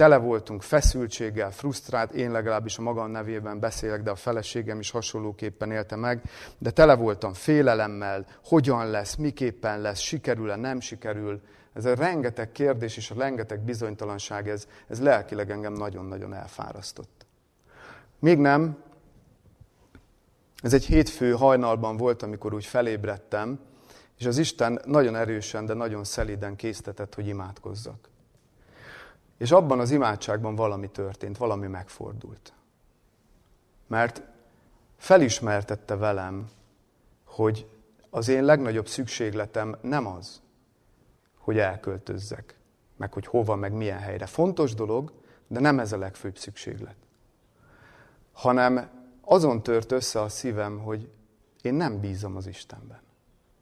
Tele 0.00 0.16
voltunk 0.16 0.62
feszültséggel, 0.62 1.50
frusztrált, 1.50 2.12
én 2.12 2.30
legalábbis 2.30 2.78
a 2.78 2.82
magam 2.82 3.10
nevében 3.10 3.58
beszélek, 3.58 4.02
de 4.02 4.10
a 4.10 4.14
feleségem 4.14 4.78
is 4.78 4.90
hasonlóképpen 4.90 5.70
élte 5.70 5.96
meg, 5.96 6.22
de 6.58 6.70
tele 6.70 6.94
voltam 6.94 7.32
félelemmel, 7.32 8.26
hogyan 8.44 8.90
lesz, 8.90 9.14
miképpen 9.14 9.80
lesz, 9.80 9.98
sikerül-e, 9.98 10.56
nem 10.56 10.80
sikerül. 10.80 11.40
Ez 11.72 11.84
a 11.84 11.94
rengeteg 11.94 12.52
kérdés 12.52 12.96
és 12.96 13.10
a 13.10 13.14
rengeteg 13.18 13.60
bizonytalanság, 13.60 14.48
ez, 14.48 14.66
ez 14.88 15.00
lelkileg 15.00 15.50
engem 15.50 15.72
nagyon-nagyon 15.72 16.34
elfárasztott. 16.34 17.26
Még 18.18 18.38
nem, 18.38 18.82
ez 20.62 20.72
egy 20.72 20.84
hétfő 20.84 21.32
hajnalban 21.32 21.96
volt, 21.96 22.22
amikor 22.22 22.54
úgy 22.54 22.64
felébredtem, 22.64 23.58
és 24.20 24.26
az 24.26 24.38
Isten 24.38 24.80
nagyon 24.84 25.16
erősen, 25.16 25.66
de 25.66 25.74
nagyon 25.74 26.04
szeliden 26.04 26.56
késztetett, 26.56 27.14
hogy 27.14 27.26
imádkozzak. 27.26 28.08
És 29.38 29.50
abban 29.50 29.80
az 29.80 29.90
imádságban 29.90 30.54
valami 30.54 30.90
történt, 30.90 31.36
valami 31.36 31.66
megfordult. 31.66 32.52
Mert 33.86 34.22
felismertette 34.96 35.96
velem, 35.96 36.48
hogy 37.24 37.70
az 38.10 38.28
én 38.28 38.44
legnagyobb 38.44 38.88
szükségletem 38.88 39.76
nem 39.80 40.06
az, 40.06 40.40
hogy 41.38 41.58
elköltözzek, 41.58 42.58
meg 42.96 43.12
hogy 43.12 43.26
hova, 43.26 43.56
meg 43.56 43.72
milyen 43.72 43.98
helyre. 43.98 44.26
Fontos 44.26 44.74
dolog, 44.74 45.12
de 45.46 45.60
nem 45.60 45.78
ez 45.78 45.92
a 45.92 45.98
legfőbb 45.98 46.38
szükséglet. 46.38 46.96
Hanem 48.32 48.90
azon 49.20 49.62
tört 49.62 49.92
össze 49.92 50.20
a 50.20 50.28
szívem, 50.28 50.78
hogy 50.78 51.10
én 51.62 51.74
nem 51.74 52.00
bízom 52.00 52.36
az 52.36 52.46
Istenben. 52.46 53.08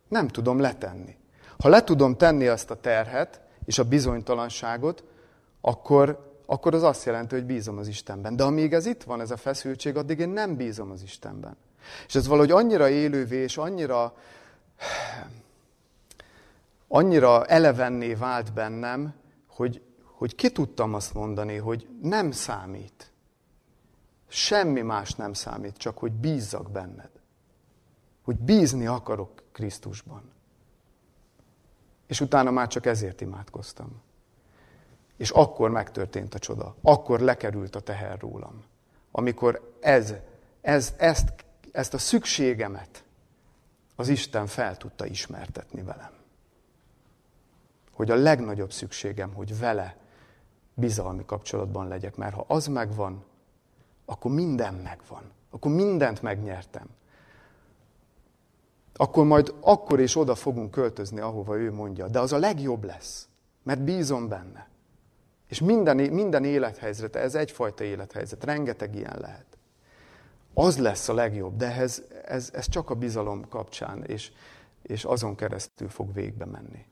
Nem 0.09 0.29
tudom 0.29 0.61
letenni. 0.61 1.17
Ha 1.59 1.69
le 1.69 1.85
tudom 1.85 2.17
tenni 2.17 2.47
azt 2.47 2.71
a 2.71 2.81
terhet 2.81 3.41
és 3.65 3.79
a 3.79 3.85
bizonytalanságot, 3.85 5.05
akkor, 5.61 6.33
akkor 6.47 6.75
az 6.75 6.83
azt 6.83 7.05
jelenti, 7.05 7.35
hogy 7.35 7.45
bízom 7.45 7.79
az 7.79 7.89
Istenben. 7.89 8.37
De 8.37 8.43
amíg 8.43 8.73
ez 8.73 8.87
itt 8.87 9.03
van, 9.03 9.21
ez 9.21 9.31
a 9.31 9.37
feszültség, 9.37 9.97
addig 9.97 10.19
én 10.19 10.29
nem 10.29 10.57
bízom 10.57 10.91
az 10.91 11.03
Istenben. 11.03 11.57
És 12.07 12.15
ez 12.15 12.27
valahogy 12.27 12.51
annyira 12.51 12.89
élővé 12.89 13.37
és 13.37 13.57
annyira, 13.57 14.15
annyira 16.89 17.47
elevenné 17.47 18.15
vált 18.15 18.53
bennem, 18.53 19.15
hogy, 19.49 19.83
hogy 20.03 20.35
ki 20.35 20.51
tudtam 20.51 20.95
azt 20.95 21.15
mondani, 21.15 21.57
hogy 21.57 21.89
nem 22.03 22.31
számít. 22.31 23.13
Semmi 24.29 24.81
más 24.81 25.15
nem 25.15 25.33
számít, 25.33 25.77
csak 25.77 25.99
hogy 25.99 26.13
bízzak 26.13 26.71
benned. 26.71 27.11
Hogy 28.29 28.39
bízni 28.39 28.87
akarok 28.87 29.43
Krisztusban. 29.53 30.23
És 32.07 32.21
utána 32.21 32.51
már 32.51 32.69
csak 32.69 32.87
ezért 32.87 33.21
imádkoztam. 33.21 34.03
És 35.17 35.31
akkor 35.31 35.71
megtörtént 35.71 36.35
a 36.35 36.39
csoda. 36.39 36.75
Akkor 36.83 37.21
lekerült 37.21 37.77
a 37.77 37.81
teher 37.81 38.19
rólam. 38.19 38.65
Amikor 39.11 39.77
ez, 39.81 40.15
ez, 40.61 40.95
ezt, 40.97 41.33
ezt 41.73 41.95
a 41.95 41.99
szükségemet 41.99 43.05
az 43.97 44.09
Isten 44.09 44.47
fel 44.47 44.77
tudta 44.77 45.07
ismertetni 45.07 45.83
velem. 45.83 46.13
Hogy 47.93 48.11
a 48.11 48.17
legnagyobb 48.17 48.73
szükségem, 48.73 49.35
hogy 49.35 49.59
vele 49.59 49.97
bizalmi 50.75 51.25
kapcsolatban 51.25 51.89
legyek. 51.89 52.17
Mert 52.17 52.35
ha 52.35 52.45
az 52.49 52.67
megvan, 52.67 53.25
akkor 54.05 54.31
minden 54.31 54.75
megvan. 54.75 55.33
Akkor 55.51 55.73
mindent 55.73 56.23
megnyertem. 56.23 56.97
Akkor 59.01 59.25
majd 59.25 59.55
akkor 59.61 60.01
és 60.01 60.17
oda 60.17 60.35
fogunk 60.35 60.71
költözni, 60.71 61.21
ahova 61.21 61.57
ő 61.57 61.73
mondja. 61.73 62.09
De 62.09 62.21
az 62.21 62.33
a 62.33 62.39
legjobb 62.39 62.85
lesz, 62.85 63.29
mert 63.63 63.83
bízom 63.83 64.29
benne. 64.29 64.69
És 65.49 65.61
minden, 65.61 65.97
minden 65.97 66.45
élethelyzet, 66.45 67.17
ez 67.17 67.35
egyfajta 67.35 67.85
élethelyzet, 67.85 68.45
rengeteg 68.45 68.95
ilyen 68.95 69.17
lehet. 69.21 69.47
Az 70.55 70.79
lesz 70.79 71.09
a 71.09 71.15
legjobb, 71.15 71.57
de 71.57 71.75
ez, 71.75 72.03
ez, 72.25 72.51
ez 72.53 72.69
csak 72.69 72.91
a 72.91 72.95
bizalom 72.95 73.49
kapcsán, 73.49 74.05
és, 74.05 74.33
és 74.83 75.05
azon 75.05 75.35
keresztül 75.35 75.89
fog 75.89 76.15
végbe 76.15 76.45
menni. 76.45 76.87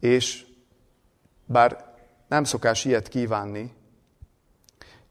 És 0.00 0.46
bár 1.44 1.94
nem 2.28 2.44
szokás 2.44 2.84
ilyet 2.84 3.08
kívánni, 3.08 3.74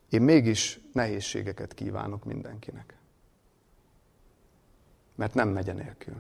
én 0.10 0.22
mégis 0.22 0.80
nehézségeket 0.94 1.74
kívánok 1.74 2.24
mindenkinek. 2.24 2.98
Mert 5.16 5.34
nem 5.34 5.50
megy 5.50 5.76
nélkül. 5.76 6.16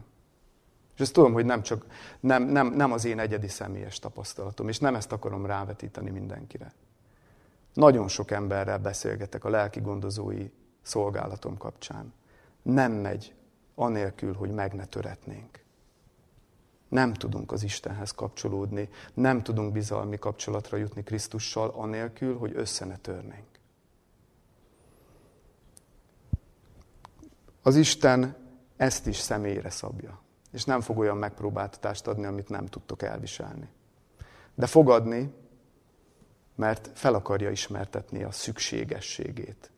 És 0.95 0.99
ezt 0.99 1.13
tudom, 1.13 1.33
hogy 1.33 1.45
nem, 1.45 1.61
csak, 1.61 1.85
nem, 2.19 2.43
nem, 2.43 2.67
nem 2.67 2.91
az 2.91 3.05
én 3.05 3.19
egyedi 3.19 3.47
személyes 3.47 3.99
tapasztalatom, 3.99 4.67
és 4.67 4.79
nem 4.79 4.95
ezt 4.95 5.11
akarom 5.11 5.45
rávetíteni 5.45 6.09
mindenkire. 6.09 6.73
Nagyon 7.73 8.07
sok 8.07 8.31
emberrel 8.31 8.79
beszélgetek 8.79 9.43
a 9.43 9.49
lelki 9.49 9.79
gondozói 9.79 10.49
szolgálatom 10.81 11.57
kapcsán. 11.57 12.13
Nem 12.61 12.91
megy 12.91 13.33
anélkül, 13.75 14.33
hogy 14.33 14.51
meg 14.51 14.73
ne 14.73 14.85
töretnénk. 14.85 15.63
Nem 16.87 17.13
tudunk 17.13 17.51
az 17.51 17.63
Istenhez 17.63 18.11
kapcsolódni, 18.11 18.89
nem 19.13 19.43
tudunk 19.43 19.71
bizalmi 19.71 20.19
kapcsolatra 20.19 20.77
jutni 20.77 21.03
Krisztussal, 21.03 21.69
anélkül, 21.69 22.37
hogy 22.37 22.51
össze 22.55 22.85
ne 22.85 22.97
törnénk. 22.97 23.47
Az 27.61 27.75
Isten 27.75 28.35
ezt 28.83 29.07
is 29.07 29.17
személyre 29.17 29.69
szabja. 29.69 30.21
És 30.51 30.63
nem 30.63 30.81
fog 30.81 30.97
olyan 30.97 31.17
megpróbáltatást 31.17 32.07
adni, 32.07 32.25
amit 32.25 32.49
nem 32.49 32.65
tudtok 32.65 33.01
elviselni. 33.01 33.69
De 34.55 34.65
fogadni, 34.65 35.33
mert 36.55 36.89
fel 36.93 37.13
akarja 37.13 37.49
ismertetni 37.49 38.23
a 38.23 38.31
szükségességét, 38.31 39.71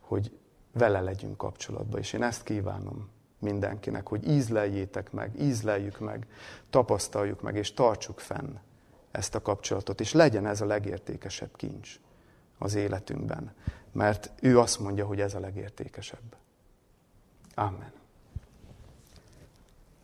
hogy 0.00 0.38
vele 0.72 1.00
legyünk 1.00 1.36
kapcsolatban. 1.36 2.00
És 2.00 2.12
én 2.12 2.22
ezt 2.22 2.42
kívánom 2.42 3.08
mindenkinek, 3.38 4.08
hogy 4.08 4.28
ízleljétek 4.28 5.12
meg, 5.12 5.40
ízleljük 5.40 5.98
meg, 5.98 6.26
tapasztaljuk 6.70 7.42
meg, 7.42 7.56
és 7.56 7.72
tartsuk 7.72 8.20
fenn 8.20 8.54
ezt 9.10 9.34
a 9.34 9.42
kapcsolatot, 9.42 10.00
és 10.00 10.12
legyen 10.12 10.46
ez 10.46 10.60
a 10.60 10.66
legértékesebb 10.66 11.56
kincs 11.56 12.00
az 12.58 12.74
életünkben. 12.74 13.54
Mert 13.92 14.32
ő 14.40 14.58
azt 14.58 14.78
mondja, 14.78 15.06
hogy 15.06 15.20
ez 15.20 15.34
a 15.34 15.40
legértékesebb. 15.40 16.36
Amen. 17.54 18.04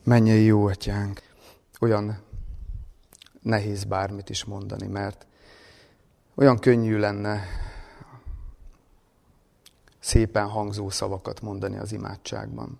Mennyei 0.03 0.43
jó 0.43 0.67
atyánk, 0.67 1.21
olyan 1.79 2.21
nehéz 3.41 3.83
bármit 3.83 4.29
is 4.29 4.43
mondani, 4.43 4.87
mert 4.87 5.25
olyan 6.35 6.59
könnyű 6.59 6.97
lenne 6.97 7.43
szépen 9.99 10.47
hangzó 10.47 10.89
szavakat 10.89 11.41
mondani 11.41 11.77
az 11.77 11.91
imádságban. 11.91 12.79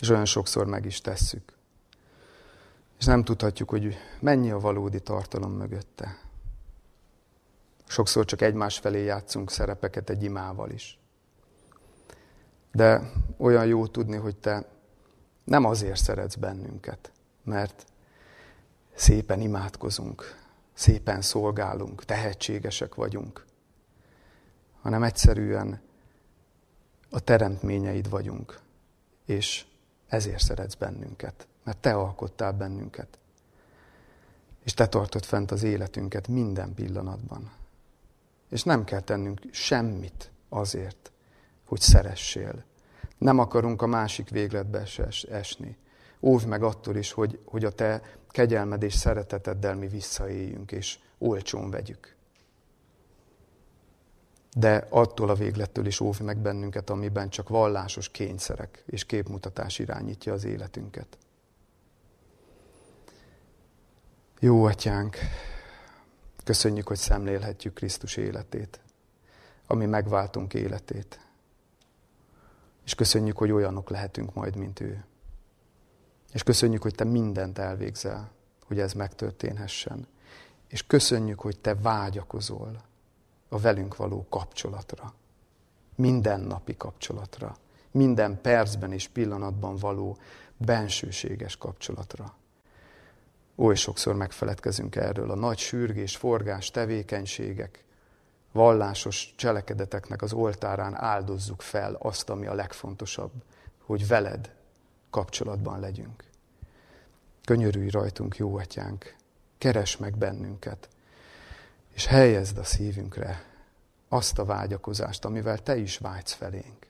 És 0.00 0.08
olyan 0.08 0.24
sokszor 0.24 0.66
meg 0.66 0.84
is 0.84 1.00
tesszük. 1.00 1.52
És 2.98 3.04
nem 3.04 3.24
tudhatjuk, 3.24 3.70
hogy 3.70 3.96
mennyi 4.20 4.50
a 4.50 4.60
valódi 4.60 5.00
tartalom 5.00 5.52
mögötte. 5.52 6.18
Sokszor 7.86 8.24
csak 8.24 8.40
egymás 8.40 8.78
felé 8.78 9.04
játszunk 9.04 9.50
szerepeket 9.50 10.10
egy 10.10 10.22
imával 10.22 10.70
is. 10.70 10.98
De 12.72 13.12
olyan 13.36 13.66
jó 13.66 13.86
tudni, 13.86 14.16
hogy 14.16 14.36
te 14.36 14.78
nem 15.50 15.64
azért 15.64 16.02
szeretsz 16.02 16.34
bennünket, 16.34 17.12
mert 17.44 17.86
szépen 18.94 19.40
imádkozunk, 19.40 20.38
szépen 20.72 21.22
szolgálunk, 21.22 22.04
tehetségesek 22.04 22.94
vagyunk, 22.94 23.44
hanem 24.80 25.02
egyszerűen 25.02 25.80
a 27.10 27.20
teremtményeid 27.20 28.08
vagyunk, 28.08 28.60
és 29.26 29.64
ezért 30.06 30.40
szeretsz 30.42 30.74
bennünket, 30.74 31.46
mert 31.64 31.78
te 31.78 31.94
alkottál 31.94 32.52
bennünket. 32.52 33.18
És 34.64 34.74
te 34.74 34.86
tartod 34.86 35.24
fent 35.24 35.50
az 35.50 35.62
életünket 35.62 36.28
minden 36.28 36.74
pillanatban. 36.74 37.52
És 38.50 38.62
nem 38.62 38.84
kell 38.84 39.00
tennünk 39.00 39.40
semmit 39.50 40.30
azért, 40.48 41.12
hogy 41.64 41.80
szeressél. 41.80 42.64
Nem 43.20 43.38
akarunk 43.38 43.82
a 43.82 43.86
másik 43.86 44.28
végletbe 44.28 44.82
esni. 45.30 45.76
Óvj 46.20 46.46
meg 46.46 46.62
attól 46.62 46.96
is, 46.96 47.12
hogy, 47.12 47.40
hogy 47.44 47.64
a 47.64 47.70
te 47.70 48.02
kegyelmed 48.28 48.82
és 48.82 48.94
szereteteddel 48.94 49.74
mi 49.74 49.88
visszaéljünk, 49.88 50.72
és 50.72 50.98
olcsón 51.18 51.70
vegyük. 51.70 52.16
De 54.56 54.86
attól 54.88 55.28
a 55.28 55.34
véglettől 55.34 55.86
is 55.86 56.00
óvj 56.00 56.22
meg 56.22 56.38
bennünket, 56.38 56.90
amiben 56.90 57.28
csak 57.28 57.48
vallásos 57.48 58.08
kényszerek 58.08 58.82
és 58.86 59.04
képmutatás 59.04 59.78
irányítja 59.78 60.32
az 60.32 60.44
életünket. 60.44 61.18
Jó 64.38 64.64
atyánk, 64.64 65.16
köszönjük, 66.44 66.86
hogy 66.86 66.98
szemlélhetjük 66.98 67.74
Krisztus 67.74 68.16
életét, 68.16 68.80
ami 69.66 69.86
megváltunk 69.86 70.54
életét. 70.54 71.29
És 72.84 72.94
köszönjük, 72.94 73.36
hogy 73.36 73.50
olyanok 73.50 73.90
lehetünk 73.90 74.34
majd, 74.34 74.56
mint 74.56 74.80
ő. 74.80 75.04
És 76.32 76.42
köszönjük, 76.42 76.82
hogy 76.82 76.94
te 76.94 77.04
mindent 77.04 77.58
elvégzel, 77.58 78.30
hogy 78.66 78.78
ez 78.78 78.92
megtörténhessen. 78.92 80.06
És 80.68 80.86
köszönjük, 80.86 81.40
hogy 81.40 81.58
te 81.58 81.74
vágyakozol 81.74 82.82
a 83.48 83.58
velünk 83.58 83.96
való 83.96 84.26
kapcsolatra. 84.28 85.14
Mindennapi 85.94 86.76
kapcsolatra. 86.76 87.56
Minden 87.90 88.40
percben 88.40 88.92
és 88.92 89.08
pillanatban 89.08 89.76
való 89.76 90.16
bensőséges 90.56 91.56
kapcsolatra. 91.56 92.34
Oly 93.56 93.74
sokszor 93.74 94.14
megfeledkezünk 94.14 94.96
erről 94.96 95.30
a 95.30 95.34
nagy 95.34 95.58
sürgés, 95.58 96.16
forgás, 96.16 96.70
tevékenységek, 96.70 97.84
vallásos 98.52 99.34
cselekedeteknek 99.36 100.22
az 100.22 100.32
oltárán 100.32 100.94
áldozzuk 100.94 101.62
fel 101.62 101.94
azt, 101.94 102.30
ami 102.30 102.46
a 102.46 102.54
legfontosabb, 102.54 103.32
hogy 103.84 104.06
veled 104.06 104.54
kapcsolatban 105.10 105.80
legyünk. 105.80 106.24
Könyörülj 107.44 107.90
rajtunk, 107.90 108.36
jó 108.36 108.56
atyánk, 108.56 109.14
keres 109.58 109.96
meg 109.96 110.16
bennünket, 110.16 110.88
és 111.94 112.06
helyezd 112.06 112.58
a 112.58 112.64
szívünkre 112.64 113.44
azt 114.08 114.38
a 114.38 114.44
vágyakozást, 114.44 115.24
amivel 115.24 115.58
te 115.58 115.76
is 115.76 115.98
vágysz 115.98 116.32
felénk. 116.32 116.86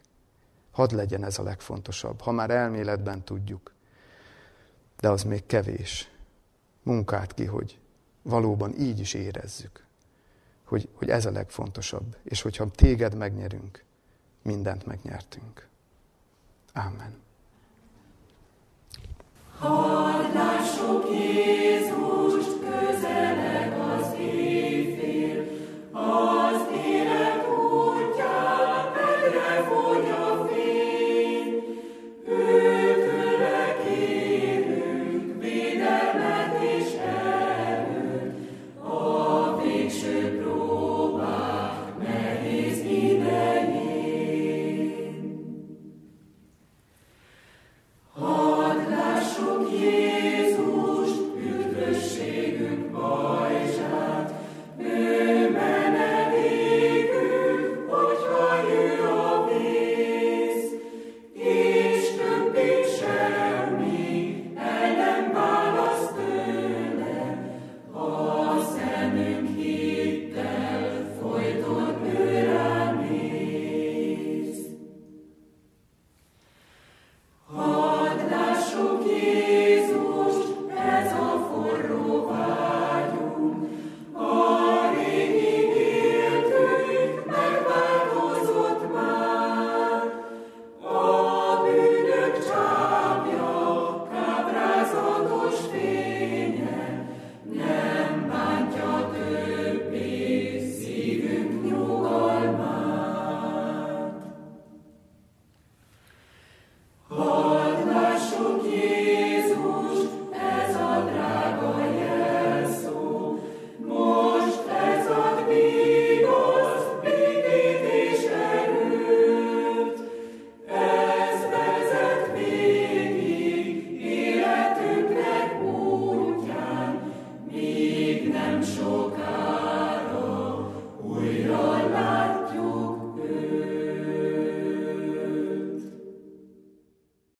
Hadd 0.70 0.94
legyen 0.94 1.24
ez 1.24 1.38
a 1.38 1.42
legfontosabb, 1.42 2.20
ha 2.20 2.30
már 2.30 2.50
elméletben 2.50 3.24
tudjuk, 3.24 3.74
de 5.00 5.08
az 5.08 5.22
még 5.22 5.46
kevés. 5.46 6.10
Munkát 6.82 7.34
ki, 7.34 7.44
hogy 7.44 7.78
valóban 8.22 8.74
így 8.78 9.00
is 9.00 9.14
érezzük 9.14 9.88
hogy, 10.70 10.88
hogy 10.94 11.08
ez 11.10 11.26
a 11.26 11.30
legfontosabb. 11.30 12.16
És 12.22 12.42
hogyha 12.42 12.70
téged 12.70 13.14
megnyerünk, 13.14 13.84
mindent 14.42 14.86
megnyertünk. 14.86 15.68
Amen. 16.72 17.18
Hadd 19.58 20.34
lássuk 20.34 21.08
Jézus 21.10 22.19